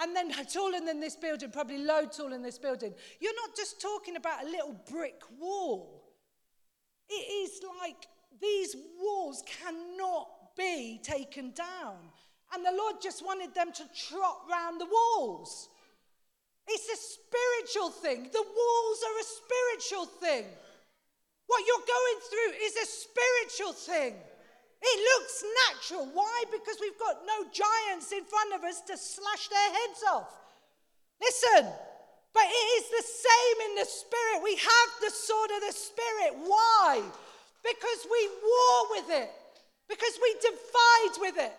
[0.00, 2.94] and then taller than this building, probably low taller than this building.
[3.20, 6.04] You're not just talking about a little brick wall.
[7.08, 8.06] It is like
[8.40, 11.96] these walls cannot be taken down.
[12.52, 15.68] And the Lord just wanted them to trot round the walls.
[16.66, 18.30] It's a spiritual thing.
[18.32, 20.44] The walls are a spiritual thing.
[21.46, 24.14] What you're going through is a spiritual thing.
[24.82, 26.08] It looks natural.
[26.14, 26.44] Why?
[26.50, 30.30] Because we've got no giants in front of us to slash their heads off.
[31.20, 31.68] Listen,
[32.32, 34.42] but it is the same in the spirit.
[34.42, 36.32] We have the sword of the spirit.
[36.46, 37.02] Why?
[37.62, 39.30] Because we war with it,
[39.88, 41.54] because we divide with it.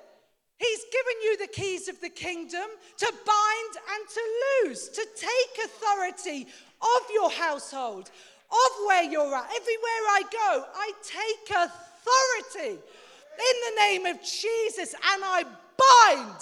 [0.62, 4.21] He's given you the keys of the kingdom to bind and to
[4.69, 6.47] loose, to take authority
[6.80, 8.12] of your household,
[8.52, 9.45] of where you're at.
[9.45, 16.36] Everywhere I go, I take authority in the name of Jesus and I bind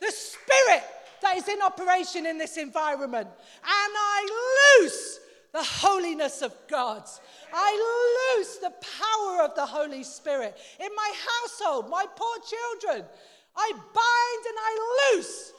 [0.00, 0.84] the spirit
[1.20, 5.20] that is in operation in this environment and I loose
[5.52, 7.02] the holiness of God.
[7.52, 13.04] I loose the power of the Holy Spirit in my household, my poor children.
[13.58, 15.52] I bind and I loose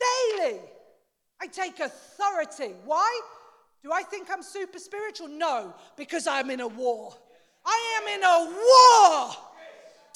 [0.00, 0.60] daily.
[1.40, 2.74] I take authority.
[2.84, 3.20] Why?
[3.82, 5.28] Do I think I'm super spiritual?
[5.28, 7.14] No, because I'm in a war.
[7.64, 9.30] I am in a war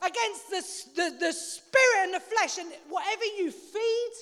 [0.05, 4.13] against the, the, the spirit and the flesh, and whatever you feed,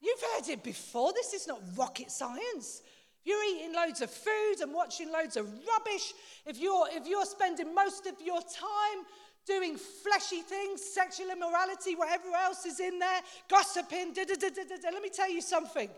[0.00, 1.12] you've heard it before.
[1.12, 2.82] This is not rocket science.
[3.20, 6.12] If you're eating loads of food and watching loads of rubbish,
[6.46, 9.04] if you're, if you're spending most of your time
[9.46, 14.62] doing fleshy things, sexual immorality, whatever else is in there, gossiping, da da da da
[14.62, 14.90] da.
[14.92, 15.88] Let me tell you something.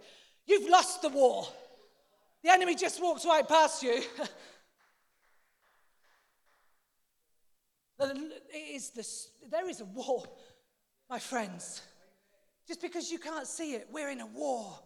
[0.46, 1.46] You've lost the war.
[2.42, 4.02] The enemy just walks right past you.
[8.94, 10.24] this, there is a war,
[11.08, 11.82] my friends.
[12.66, 14.78] Just because you can't see it, we're in a war.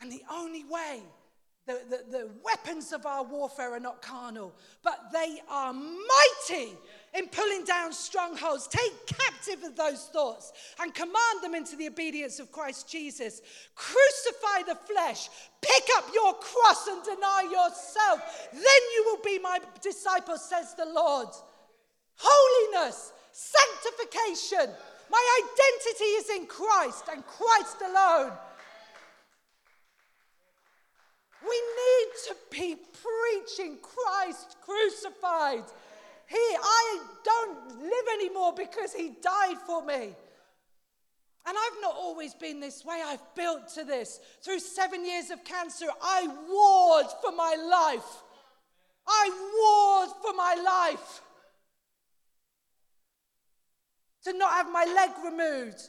[0.00, 1.02] And the only way
[1.66, 6.72] the, the, the, weapons of our warfare are not carnal, but they are mighty
[7.16, 8.66] in pulling down strongholds.
[8.66, 13.40] Take captive of those thoughts and command them into the obedience of Christ Jesus.
[13.74, 15.28] Crucify the flesh,
[15.60, 18.48] pick up your cross and deny yourself.
[18.52, 21.28] Then you will be my disciple, says the Lord.
[22.16, 24.74] Holiness, sanctification.
[25.10, 28.32] My identity is in Christ and Christ alone.
[31.46, 35.64] We need to be preaching Christ crucified.
[36.28, 40.14] He, I don't live anymore because he died for me.
[41.46, 43.02] And I've not always been this way.
[43.04, 44.18] I've built to this.
[44.42, 48.22] Through seven years of cancer, I warred for my life.
[49.06, 51.20] I warred for my life.
[54.24, 55.80] To not have my leg removed.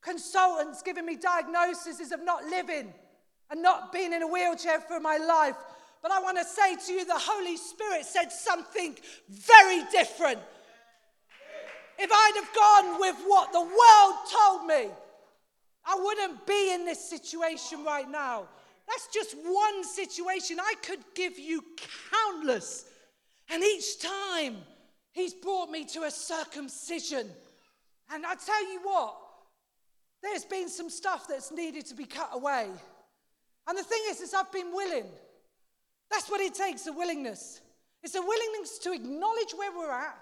[0.00, 2.94] Consultants giving me diagnoses of not living
[3.50, 5.56] and not being in a wheelchair for my life.
[6.06, 8.96] But I want to say to you, the Holy Spirit said something
[9.28, 10.38] very different.
[11.98, 14.88] If I'd have gone with what the world told me,
[15.84, 18.46] I wouldn't be in this situation right now.
[18.86, 20.60] That's just one situation.
[20.60, 21.64] I could give you
[22.12, 22.84] countless.
[23.50, 24.58] And each time,
[25.10, 27.28] He's brought me to a circumcision.
[28.12, 29.16] And I tell you what,
[30.22, 32.68] there's been some stuff that's needed to be cut away.
[33.66, 35.06] And the thing is, is I've been willing.
[36.10, 37.60] That's what it takes a willingness.
[38.02, 40.18] It's a willingness to acknowledge where we're at,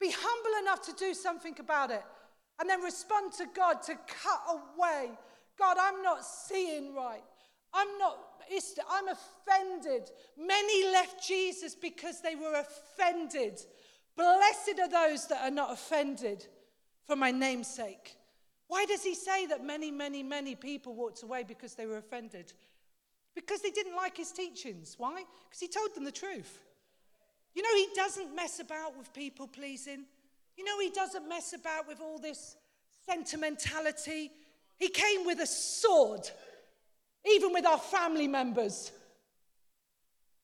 [0.00, 2.02] be humble enough to do something about it,
[2.60, 5.10] and then respond to God to cut away.
[5.58, 7.22] God, I'm not seeing right.
[7.72, 8.18] I'm not,
[8.90, 10.10] I'm offended.
[10.36, 13.60] Many left Jesus because they were offended.
[14.16, 16.46] Blessed are those that are not offended
[17.06, 18.16] for my name's sake.
[18.66, 22.52] Why does he say that many, many, many people walked away because they were offended?
[23.38, 24.96] Because they didn't like his teachings.
[24.98, 25.22] Why?
[25.48, 26.60] Because he told them the truth.
[27.54, 30.04] You know, he doesn't mess about with people pleasing.
[30.56, 32.56] You know, he doesn't mess about with all this
[33.06, 34.32] sentimentality.
[34.76, 36.28] He came with a sword,
[37.32, 38.90] even with our family members.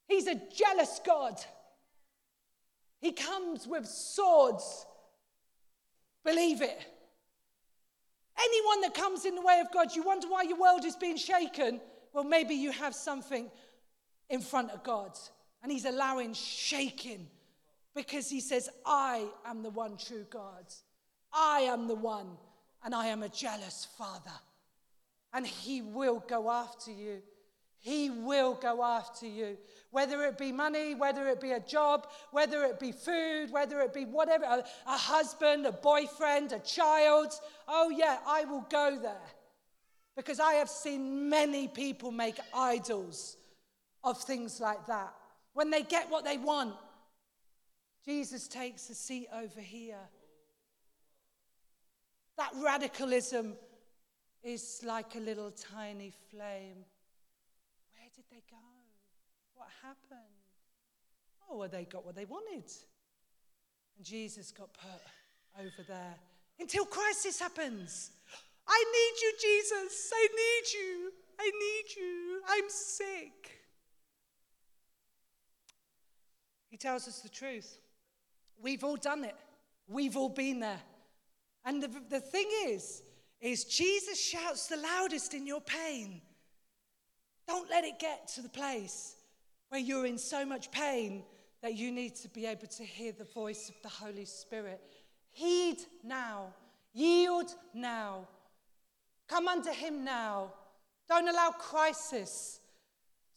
[0.06, 1.34] He's a jealous God.
[3.00, 4.86] He comes with swords.
[6.24, 6.86] Believe it.
[8.38, 11.16] Anyone that comes in the way of God, you wonder why your world is being
[11.16, 11.80] shaken.
[12.14, 13.50] Well, maybe you have something
[14.30, 15.18] in front of God,
[15.62, 17.26] and He's allowing shaking
[17.94, 20.64] because He says, I am the one true God.
[21.32, 22.38] I am the one,
[22.84, 24.38] and I am a jealous Father.
[25.32, 27.20] And He will go after you.
[27.80, 29.58] He will go after you.
[29.90, 33.92] Whether it be money, whether it be a job, whether it be food, whether it
[33.92, 37.32] be whatever, a, a, husband, a boyfriend, a child.
[37.68, 39.20] Oh, yeah, I will go there.
[40.16, 43.36] Because I have seen many people make idols
[44.04, 45.12] of things like that.
[45.54, 46.74] When they get what they want,
[48.04, 50.08] Jesus takes a seat over here.
[52.36, 53.54] That radicalism
[54.42, 56.84] is like a little tiny flame.
[57.94, 58.56] Where did they go?
[59.54, 60.20] What happened?
[61.48, 62.70] Oh, well, they got what they wanted.
[63.96, 66.14] And Jesus got put over there
[66.60, 68.10] until crisis happens.
[68.66, 70.12] I need you, Jesus.
[70.14, 71.12] I need you.
[71.38, 72.40] I need you.
[72.48, 73.58] I'm sick.
[76.70, 77.78] He tells us the truth.
[78.60, 79.36] We've all done it.
[79.88, 80.80] We've all been there.
[81.64, 83.02] And the, the thing is,
[83.40, 86.20] is Jesus shouts the loudest in your pain.
[87.46, 89.16] Don't let it get to the place
[89.68, 91.24] where you're in so much pain
[91.62, 94.80] that you need to be able to hear the voice of the Holy Spirit.
[95.30, 96.54] Heed now,
[96.92, 98.28] yield now,
[99.28, 100.52] come under Him now.
[101.08, 102.60] Don't allow crisis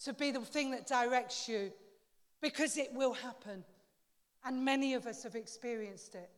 [0.03, 1.71] to be the thing that directs you
[2.41, 3.63] because it will happen.
[4.45, 6.29] And many of us have experienced it.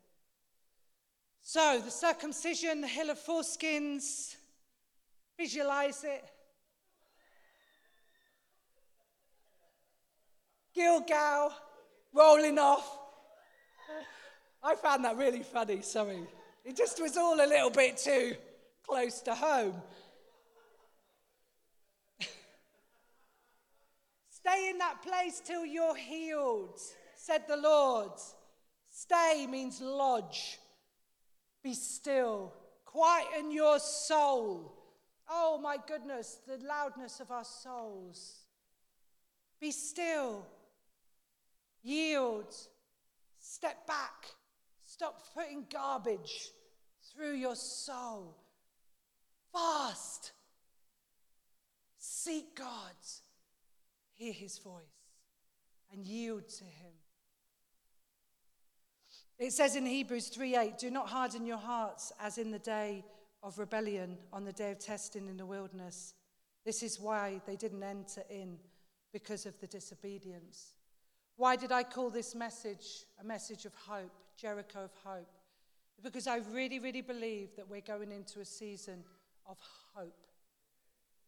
[1.41, 4.35] So, the circumcision, the hill of foreskins,
[5.37, 6.23] visualize it.
[10.73, 11.53] Gilgal
[12.13, 12.97] rolling off.
[14.63, 16.27] I found that really funny, sorry.
[16.65, 18.35] It just was all a little bit too
[18.89, 19.75] close to home.
[24.29, 26.79] Stay in that place till you're healed,
[27.15, 28.11] said the Lord.
[28.89, 30.57] Stay means lodge.
[31.63, 32.53] Be still.
[32.85, 34.73] Quieten your soul.
[35.29, 38.39] Oh my goodness, the loudness of our souls.
[39.61, 40.47] Be still.
[41.83, 42.55] Yield.
[43.39, 44.25] Step back.
[44.85, 46.49] Stop putting garbage
[47.13, 48.35] through your soul.
[49.51, 50.31] Fast.
[51.97, 52.95] Seek God.
[54.13, 54.83] Hear his voice
[55.91, 56.93] and yield to him.
[59.37, 63.05] It says in Hebrews 3:8, "Do not harden your hearts as in the day
[63.41, 66.13] of rebellion, on the day of testing in the wilderness.
[66.65, 68.59] This is why they didn't enter in
[69.13, 70.75] because of the disobedience.
[71.37, 75.29] Why did I call this message a message of hope, Jericho of hope?
[76.03, 79.03] Because I really, really believe that we're going into a season
[79.49, 79.57] of
[79.95, 80.27] hope.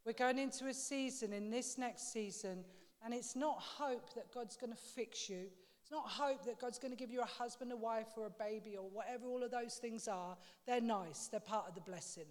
[0.05, 2.63] We're going into a season in this next season,
[3.03, 5.47] and it's not hope that God's going to fix you.
[5.81, 8.29] It's not hope that God's going to give you a husband, a wife, or a
[8.29, 10.37] baby, or whatever all of those things are.
[10.65, 12.27] They're nice, they're part of the blessing.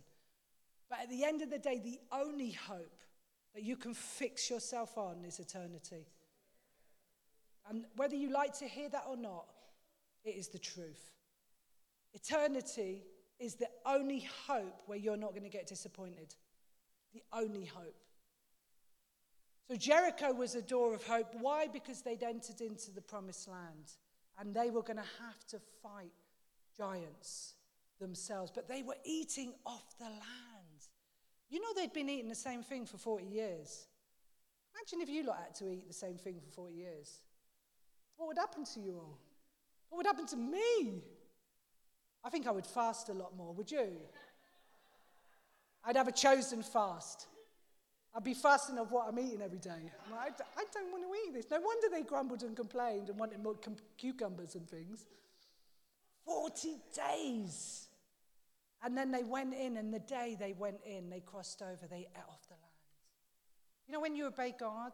[0.88, 3.01] But at the end of the day, the only hope
[3.55, 6.07] that you can fix yourself on is eternity.
[7.68, 9.47] And whether you like to hear that or not,
[10.24, 11.12] it is the truth.
[12.12, 13.05] Eternity
[13.41, 16.34] is the only hope where you're not going to get disappointed.
[17.14, 17.97] The only hope.
[19.68, 21.34] So Jericho was a door of hope.
[21.41, 21.66] Why?
[21.66, 23.93] Because they'd entered into the promised land
[24.38, 26.12] and they were going to have to fight
[26.76, 27.55] giants
[28.01, 30.20] themselves, but they were eating off the land.
[31.49, 33.86] You know, they'd been eating the same thing for 40 years.
[34.74, 37.20] Imagine if you lot had to eat the same thing for 40 years.
[38.16, 39.18] What would happen to you all?
[39.88, 41.03] What would happen to me?
[42.24, 43.88] I think I would fast a lot more, would you?
[45.84, 47.26] I'd have a chosen fast.
[48.14, 49.70] I'd be fasting of what I'm eating every day.
[50.12, 51.46] I don't want to eat this.
[51.50, 53.54] No wonder they grumbled and complained and wanted more
[53.96, 55.06] cucumbers and things.
[56.26, 57.86] 40 days.
[58.82, 62.00] And then they went in, and the day they went in, they crossed over, they
[62.00, 62.64] ate off the land.
[63.86, 64.92] You know, when you obey God,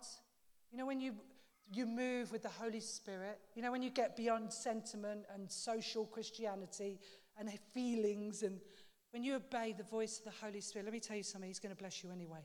[0.71, 1.15] you know, when you,
[1.73, 6.05] you move with the Holy Spirit, you know, when you get beyond sentiment and social
[6.07, 6.99] Christianity
[7.39, 8.61] and feelings, and
[9.11, 11.59] when you obey the voice of the Holy Spirit, let me tell you something, He's
[11.59, 12.41] going to bless you anyway.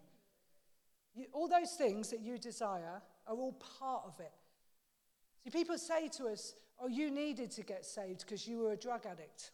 [1.13, 4.31] You, all those things that you desire are all part of it.
[5.43, 8.77] See, people say to us, Oh, you needed to get saved because you were a
[8.77, 9.51] drug addict.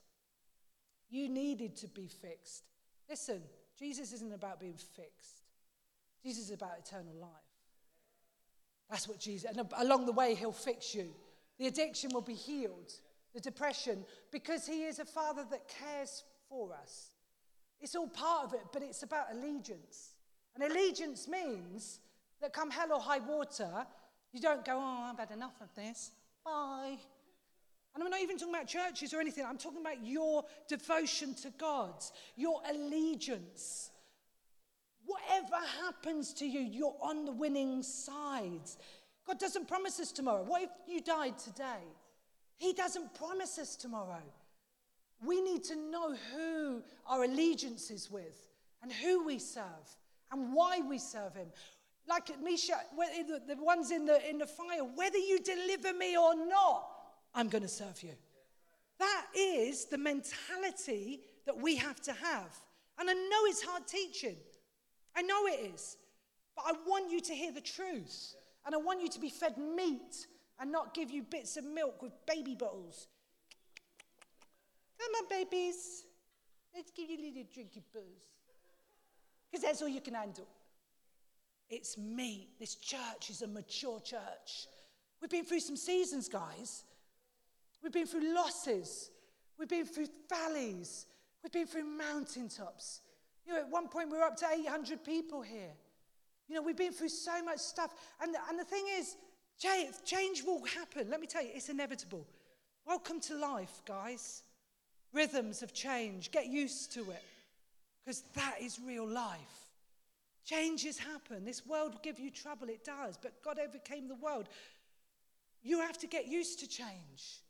[1.09, 2.63] You needed to be fixed.
[3.09, 3.41] Listen,
[3.77, 5.43] Jesus isn't about being fixed,
[6.23, 7.46] Jesus is about eternal life.
[8.89, 11.13] That's what Jesus, and along the way, he'll fix you.
[11.59, 12.93] The addiction will be healed,
[13.33, 17.09] the depression, because he is a father that cares for us.
[17.81, 20.13] It's all part of it, but it's about allegiance.
[20.55, 21.99] And allegiance means
[22.41, 23.85] that come hell or high water,
[24.31, 26.11] you don't go, oh, I've had enough of this.
[26.45, 26.97] Bye.
[27.93, 29.43] And I'm not even talking about churches or anything.
[29.45, 32.03] I'm talking about your devotion to God,
[32.35, 33.89] your allegiance.
[35.07, 38.69] Whatever happens to you, you're on the winning side.
[39.25, 40.43] God doesn't promise us tomorrow.
[40.43, 41.83] What if you died today?
[42.57, 44.21] He doesn't promise us tomorrow.
[45.25, 48.47] We need to know who our allegiance is with
[48.83, 49.63] and who we serve
[50.31, 51.47] and why we serve him.
[52.07, 56.85] Like Meshach, the ones in the, in the fire, whether you deliver me or not,
[57.33, 58.13] I'm going to serve you.
[58.99, 62.57] That is the mentality that we have to have.
[62.99, 64.35] And I know it's hard teaching.
[65.17, 65.97] I know it is.
[66.55, 68.35] But I want you to hear the truth.
[68.65, 70.27] And I want you to be fed meat
[70.59, 73.07] and not give you bits of milk with baby bottles.
[74.99, 76.03] Come on, babies.
[76.75, 78.27] Let's give you a little drinky booze.
[79.49, 80.47] Because that's all you can handle.
[81.69, 82.49] It's me.
[82.59, 84.67] This church is a mature church.
[85.21, 86.83] We've been through some seasons, guys.
[87.81, 89.11] We've been through losses.
[89.57, 91.05] We've been through valleys.
[91.43, 93.01] We've been through mountaintops.
[93.47, 95.71] You know, at one point we were up to 800 people here.
[96.49, 97.93] You know, we've been through so much stuff.
[98.21, 99.15] And, and the thing is,
[100.05, 101.09] change will happen.
[101.09, 102.25] Let me tell you, it's inevitable.
[102.85, 104.43] Welcome to life, guys.
[105.13, 106.31] Rhythms of change.
[106.31, 107.23] Get used to it.
[108.03, 109.39] Because that is real life.
[110.45, 111.45] Changes happen.
[111.45, 112.67] This world will give you trouble.
[112.69, 113.17] It does.
[113.21, 114.47] But God overcame the world.
[115.63, 117.41] You have to get used to change.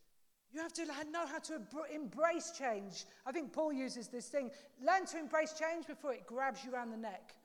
[0.54, 1.62] You have to know how to
[1.94, 3.06] embrace change.
[3.26, 4.50] I think Paul uses this thing
[4.84, 7.36] learn to embrace change before it grabs you around the neck.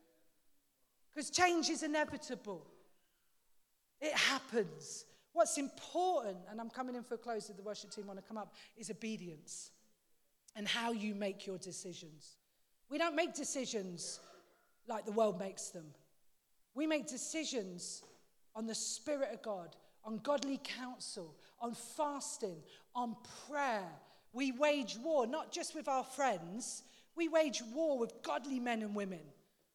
[1.12, 2.66] Because change is inevitable,
[4.00, 5.04] it happens.
[5.34, 8.24] What's important, and I'm coming in for a close if the worship team want to
[8.26, 9.70] come up, is obedience
[10.56, 12.36] and how you make your decisions.
[12.90, 14.20] We don't make decisions
[14.86, 15.86] like the world makes them.
[16.74, 18.02] We make decisions
[18.54, 22.56] on the Spirit of God, on godly counsel, on fasting,
[22.94, 23.16] on
[23.48, 23.88] prayer.
[24.34, 26.82] We wage war not just with our friends,
[27.16, 29.20] we wage war with godly men and women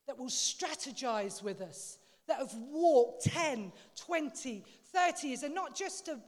[0.07, 4.63] that will strategize with us, that have walked 10, 20,
[4.93, 6.19] 30 years, and not just a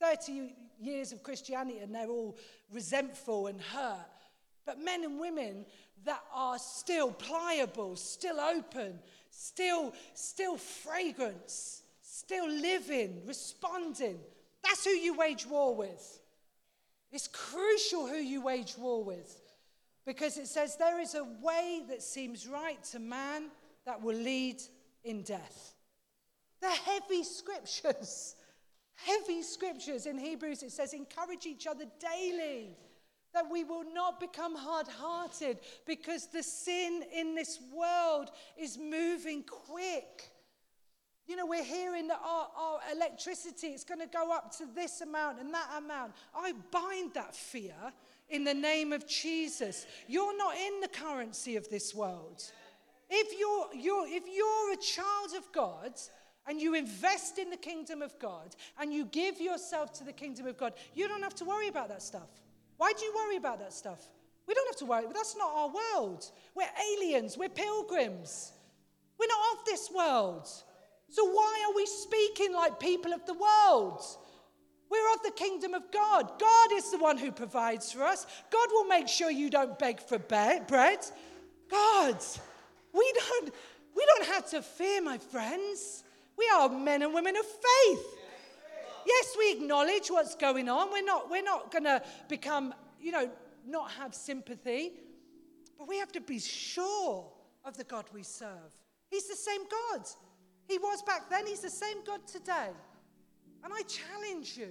[0.00, 2.36] 30 years of Christianity and they're all
[2.72, 4.06] resentful and hurt,
[4.66, 5.64] but men and women
[6.04, 8.98] that are still pliable, still open,
[9.30, 14.18] still, still fragrance, still living, responding.
[14.62, 16.20] That's who you wage war with.
[17.10, 19.40] It's crucial who you wage war with
[20.06, 23.50] because it says there is a way that seems right to man
[23.84, 24.62] that will lead
[25.04, 25.74] in death.
[26.60, 28.36] They're heavy scriptures.
[28.94, 30.06] Heavy scriptures.
[30.06, 32.76] In Hebrews, it says, encourage each other daily
[33.34, 39.42] that we will not become hard hearted because the sin in this world is moving
[39.42, 40.30] quick.
[41.26, 45.00] You know, we're hearing that our, our electricity is going to go up to this
[45.00, 46.12] amount and that amount.
[46.34, 47.74] I bind that fear
[48.28, 49.86] in the name of Jesus.
[50.08, 52.42] You're not in the currency of this world.
[53.08, 55.92] If you're, you're, if you're a child of God,
[56.46, 60.46] and you invest in the kingdom of God and you give yourself to the kingdom
[60.46, 62.28] of God, you don't have to worry about that stuff.
[62.78, 64.04] Why do you worry about that stuff?
[64.46, 65.04] We don't have to worry.
[65.14, 66.24] That's not our world.
[66.56, 67.38] We're aliens.
[67.38, 68.52] We're pilgrims.
[69.18, 70.48] We're not of this world.
[71.12, 74.02] So why are we speaking like people of the world?
[74.90, 76.40] We're of the kingdom of God.
[76.40, 78.26] God is the one who provides for us.
[78.50, 80.66] God will make sure you don't beg for bread.
[80.68, 82.16] God,
[82.94, 83.54] we don't,
[83.94, 86.02] we don't have to fear, my friends.
[86.38, 88.06] We are men and women of faith.
[89.06, 90.90] Yes, we acknowledge what's going on.
[90.90, 93.30] We're not, we're not going to become, you know,
[93.66, 94.92] not have sympathy.
[95.78, 97.30] But we have to be sure
[97.66, 98.72] of the God we serve.
[99.10, 100.06] He's the same God.
[100.68, 102.70] He was back then, He's the same God today.
[103.64, 104.70] And I challenge you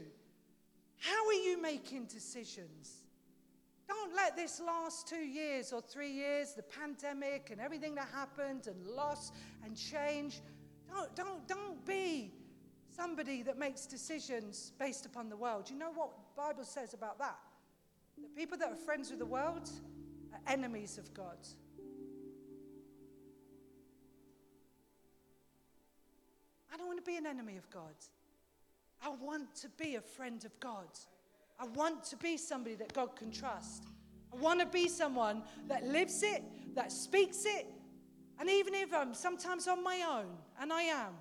[1.02, 3.02] how are you making decisions?
[3.88, 8.68] Don't let this last two years or three years, the pandemic and everything that happened
[8.68, 9.32] and loss
[9.66, 10.42] and change,
[10.88, 12.32] don't, don't, don't be
[12.96, 15.72] somebody that makes decisions based upon the world.
[15.72, 17.38] You know what the Bible says about that?
[18.22, 19.72] The people that are friends with the world
[20.34, 21.38] are enemies of God.
[26.82, 27.94] Don't want to be an enemy of God.
[29.04, 30.88] I want to be a friend of God.
[31.60, 33.84] I want to be somebody that God can trust.
[34.34, 36.42] I want to be someone that lives it,
[36.74, 37.68] that speaks it,
[38.40, 40.26] and even if I'm sometimes on my own,
[40.60, 41.14] and I am,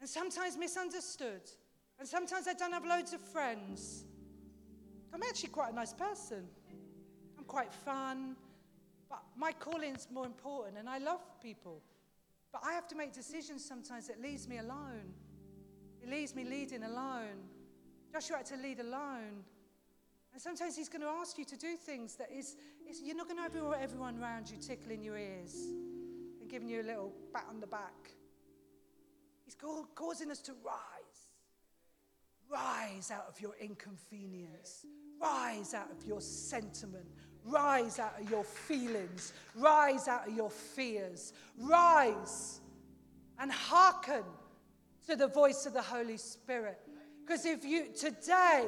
[0.00, 1.42] and sometimes misunderstood,
[1.98, 4.04] and sometimes I don't have loads of friends,
[5.12, 6.48] I'm actually quite a nice person.
[7.36, 8.36] I'm quite fun,
[9.10, 11.82] but my calling's more important, and I love people.
[12.52, 15.14] But I have to make decisions sometimes that leaves me alone.
[16.02, 17.48] It leaves me leading alone.
[18.12, 19.44] Joshua had to lead alone.
[20.32, 22.56] And sometimes he's going to ask you to do things that is,
[22.88, 25.54] is you're not going to have everyone around you tickling your ears
[26.40, 28.10] and giving you a little pat on the back.
[29.44, 29.56] He's
[29.94, 30.76] causing us to rise.
[32.50, 34.84] Rise out of your inconvenience.
[35.20, 37.06] Rise out of your sentiment.
[37.44, 39.32] Rise out of your feelings.
[39.54, 41.32] Rise out of your fears.
[41.58, 42.60] Rise
[43.38, 44.22] and hearken
[45.06, 46.78] to the voice of the Holy Spirit.
[47.24, 48.66] Because if you today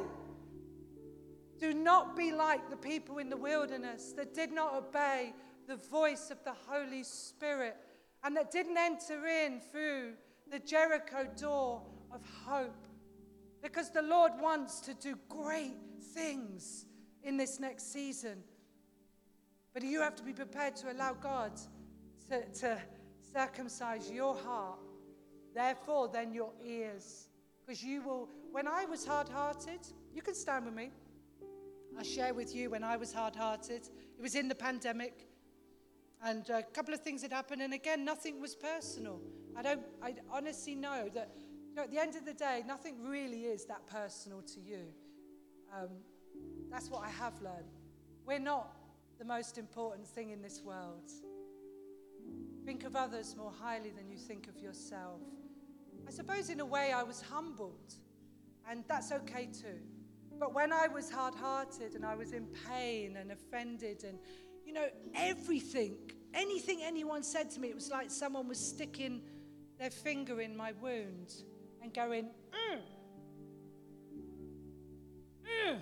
[1.59, 5.33] do not be like the people in the wilderness that did not obey
[5.67, 7.77] the voice of the Holy Spirit
[8.23, 10.13] and that didn't enter in through
[10.51, 12.87] the Jericho door of hope.
[13.63, 15.77] Because the Lord wants to do great
[16.13, 16.87] things
[17.23, 18.43] in this next season.
[19.75, 21.53] But you have to be prepared to allow God
[22.31, 22.81] to, to
[23.33, 24.79] circumcise your heart
[25.55, 27.29] Therefore, then your ears.
[27.65, 29.81] Because you will, when I was hard hearted,
[30.13, 30.91] you can stand with me.
[31.97, 33.89] I share with you when I was hard hearted.
[34.19, 35.29] It was in the pandemic.
[36.23, 37.63] And a couple of things had happened.
[37.63, 39.21] And again, nothing was personal.
[39.57, 41.31] I don't, I honestly know that
[41.71, 44.87] you know, at the end of the day, nothing really is that personal to you.
[45.73, 45.89] Um,
[46.71, 47.71] that's what I have learned.
[48.27, 48.75] We're not
[49.19, 51.11] the most important thing in this world.
[52.65, 55.21] Think of others more highly than you think of yourself.
[56.07, 57.95] I suppose in a way I was humbled,
[58.69, 59.79] and that's okay too.
[60.39, 64.19] But when I was hard hearted and I was in pain and offended, and
[64.67, 65.97] you know, everything,
[66.33, 69.23] anything anyone said to me, it was like someone was sticking
[69.79, 71.35] their finger in my wound
[71.83, 72.81] and going, mm.
[75.67, 75.81] Mm.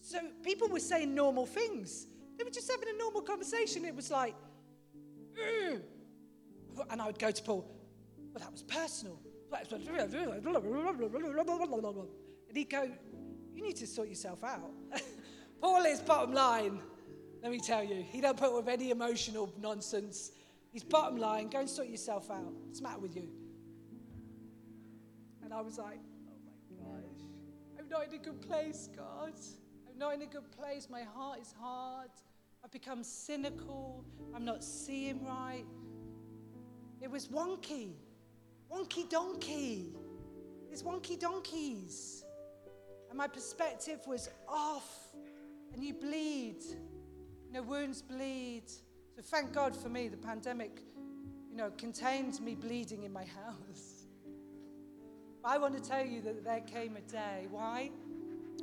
[0.00, 2.06] So people were saying normal things.
[2.40, 3.84] They were just having a normal conversation.
[3.84, 4.34] It was like,
[5.38, 5.82] mm.
[6.88, 7.70] and I would go to Paul,
[8.32, 9.20] well, that was personal.
[12.48, 12.90] And he'd go,
[13.52, 14.72] You need to sort yourself out.
[15.60, 16.80] Paul is bottom line.
[17.42, 20.32] Let me tell you, he don't put up with any emotional nonsense.
[20.72, 21.50] He's bottom line.
[21.50, 22.54] Go and sort yourself out.
[22.64, 23.28] What's the matter with you?
[25.44, 27.20] And I was like, Oh my gosh,
[27.78, 29.34] I'm not in a good place, God.
[29.90, 30.88] I'm not in a good place.
[30.88, 32.08] My heart is hard.
[32.64, 34.04] I've become cynical.
[34.34, 35.64] I'm not seeing right.
[37.00, 37.94] It was wonky.
[38.70, 39.94] Wonky donkey.
[40.70, 42.24] It's wonky donkeys.
[43.08, 45.14] And my perspective was off.
[45.72, 46.62] And you bleed.
[47.46, 48.68] You know, wounds bleed.
[48.68, 50.82] So thank God for me, the pandemic,
[51.50, 54.06] you know, contained me bleeding in my house.
[55.44, 57.46] I want to tell you that there came a day.
[57.50, 57.90] Why?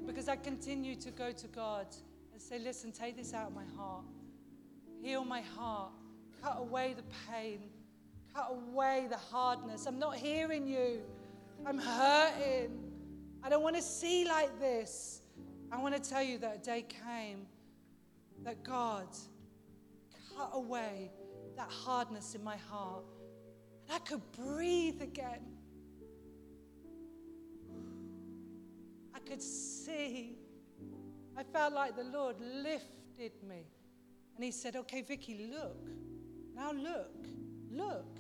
[0.05, 1.87] Because I continued to go to God
[2.37, 4.05] and say, listen, take this out of my heart.
[5.01, 5.91] Heal my heart.
[6.41, 7.69] Cut away the pain
[8.37, 9.85] cut away the hardness.
[9.87, 11.01] I'm not hearing you.
[11.65, 12.69] I'm hurting.
[13.43, 15.21] I don't want to see like this.
[15.71, 17.47] I want to tell you that a day came
[18.43, 19.07] that God
[20.35, 21.11] cut away
[21.55, 23.03] that hardness in my heart.
[23.87, 25.41] And I could breathe again.
[29.15, 30.36] I could see.
[31.37, 33.67] I felt like the Lord lifted me.
[34.35, 35.87] And He said, Okay, Vicky, look.
[36.55, 37.27] Now look.
[37.71, 38.17] Look.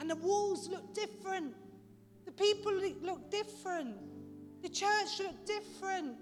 [0.00, 1.54] And the walls look different.
[2.24, 3.96] The people look different.
[4.62, 6.16] The church looked different.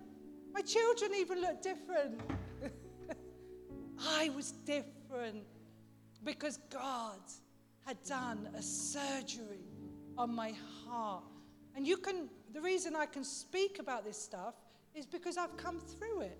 [0.52, 2.20] My children even looked different.
[3.98, 5.44] I was different
[6.24, 7.20] because God
[7.84, 9.64] had done a surgery
[10.18, 10.52] on my
[10.84, 11.24] heart.
[11.76, 14.54] And you can, the reason I can speak about this stuff
[14.96, 16.38] is because I've come through it.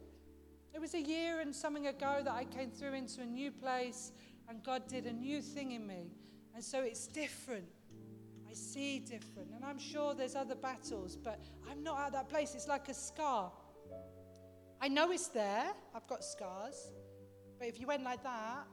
[0.74, 4.12] It was a year and something ago that I came through into a new place
[4.48, 6.10] and God did a new thing in me.
[6.54, 7.66] And so it's different.
[8.48, 9.50] I see different.
[9.54, 11.40] And I'm sure there's other battles, but
[11.70, 12.54] I'm not at that place.
[12.54, 13.52] It's like a scar.
[14.80, 15.72] I know it's there.
[15.94, 16.92] I've got scars.
[17.58, 18.66] But if you went like that,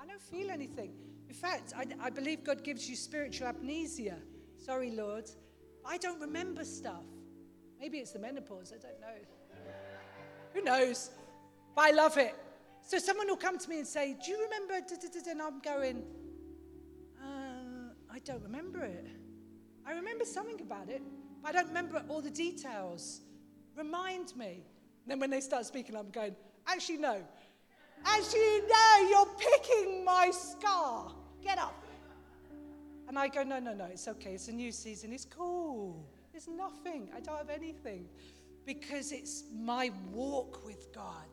[0.00, 0.94] I don't feel anything.
[1.28, 4.16] In fact, I, I believe God gives you spiritual amnesia.
[4.58, 5.30] Sorry, Lord.
[5.84, 7.04] I don't remember stuff.
[7.82, 8.72] Maybe it's the menopause.
[8.72, 9.18] I don't know.
[10.54, 11.10] Who knows?
[11.74, 12.32] But I love it.
[12.80, 14.74] So someone will come to me and say, Do you remember?
[15.28, 16.04] And I'm going,
[17.20, 19.08] uh, I don't remember it.
[19.84, 21.02] I remember something about it,
[21.42, 23.22] but I don't remember all the details.
[23.76, 24.62] Remind me.
[25.02, 26.36] And then when they start speaking, I'm going,
[26.68, 27.20] Actually, no.
[28.04, 31.12] Actually, no, you're picking my scar.
[31.42, 31.82] Get up.
[33.08, 34.34] And I go, No, no, no, it's okay.
[34.34, 35.12] It's a new season.
[35.12, 36.06] It's cool.
[36.48, 37.08] Nothing.
[37.14, 38.06] I don't have anything
[38.64, 41.28] because it's my walk with God.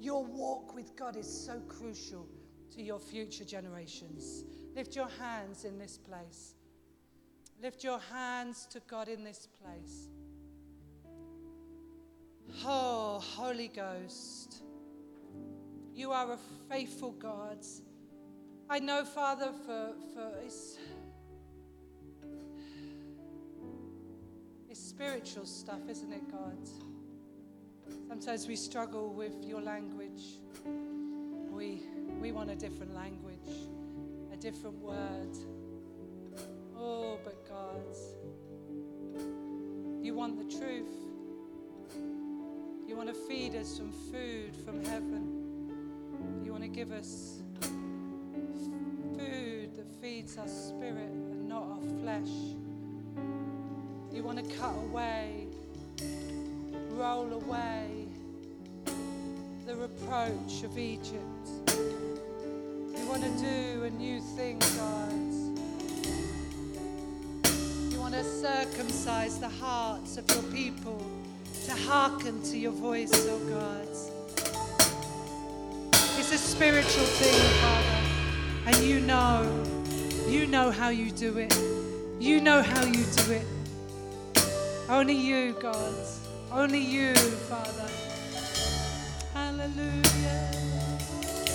[0.00, 2.26] Your walk with God is so crucial
[2.74, 4.44] to your future generations.
[4.74, 6.54] Lift your hands in this place.
[7.62, 10.08] Lift your hands to God in this place.
[12.64, 14.62] Oh, Holy Ghost,
[15.94, 16.38] you are a
[16.68, 17.58] faithful God.
[18.68, 20.78] I know, Father, for, for it's,
[24.74, 26.58] it's spiritual stuff, isn't it, God?
[28.08, 30.40] Sometimes we struggle with your language.
[31.48, 31.84] We,
[32.20, 33.68] we want a different language,
[34.32, 35.36] a different word.
[36.76, 37.84] Oh, but God,
[40.02, 40.90] you want the truth.
[42.88, 46.42] You want to feed us some food from heaven.
[46.44, 47.42] You want to give us
[49.16, 52.63] food that feeds our spirit and not our flesh.
[54.14, 55.48] You want to cut away,
[56.90, 58.06] roll away
[59.66, 61.48] the reproach of Egypt.
[61.68, 65.12] You want to do a new thing, God.
[67.92, 71.04] You want to circumcise the hearts of your people
[71.66, 73.88] to hearken to your voice, oh God.
[76.16, 77.98] It's a spiritual thing, Father.
[78.66, 79.64] And you know,
[80.28, 81.52] you know how you do it.
[82.20, 83.44] You know how you do it.
[84.88, 85.94] Only you, God.
[86.52, 87.88] Only you, Father.
[89.32, 90.50] Hallelujah.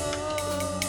[0.02, 0.80] Oh,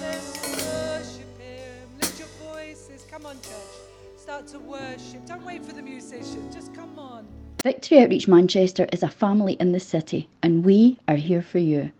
[0.00, 1.88] let's worship Him.
[2.00, 3.04] Lift your voices.
[3.10, 3.74] Come on, church.
[4.16, 5.26] Start to worship.
[5.26, 6.52] Don't wait for the musician.
[6.52, 7.26] Just come on.
[7.64, 11.90] Victory Outreach Manchester is a family in the city, and we are here for you.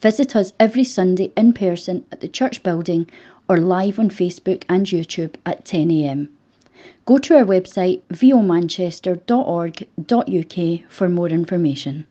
[0.00, 3.10] Visit us every Sunday in person at the church building
[3.48, 6.28] or live on Facebook and YouTube at 10am.
[7.06, 12.06] Go to our website vomanchester.org.uk for more information.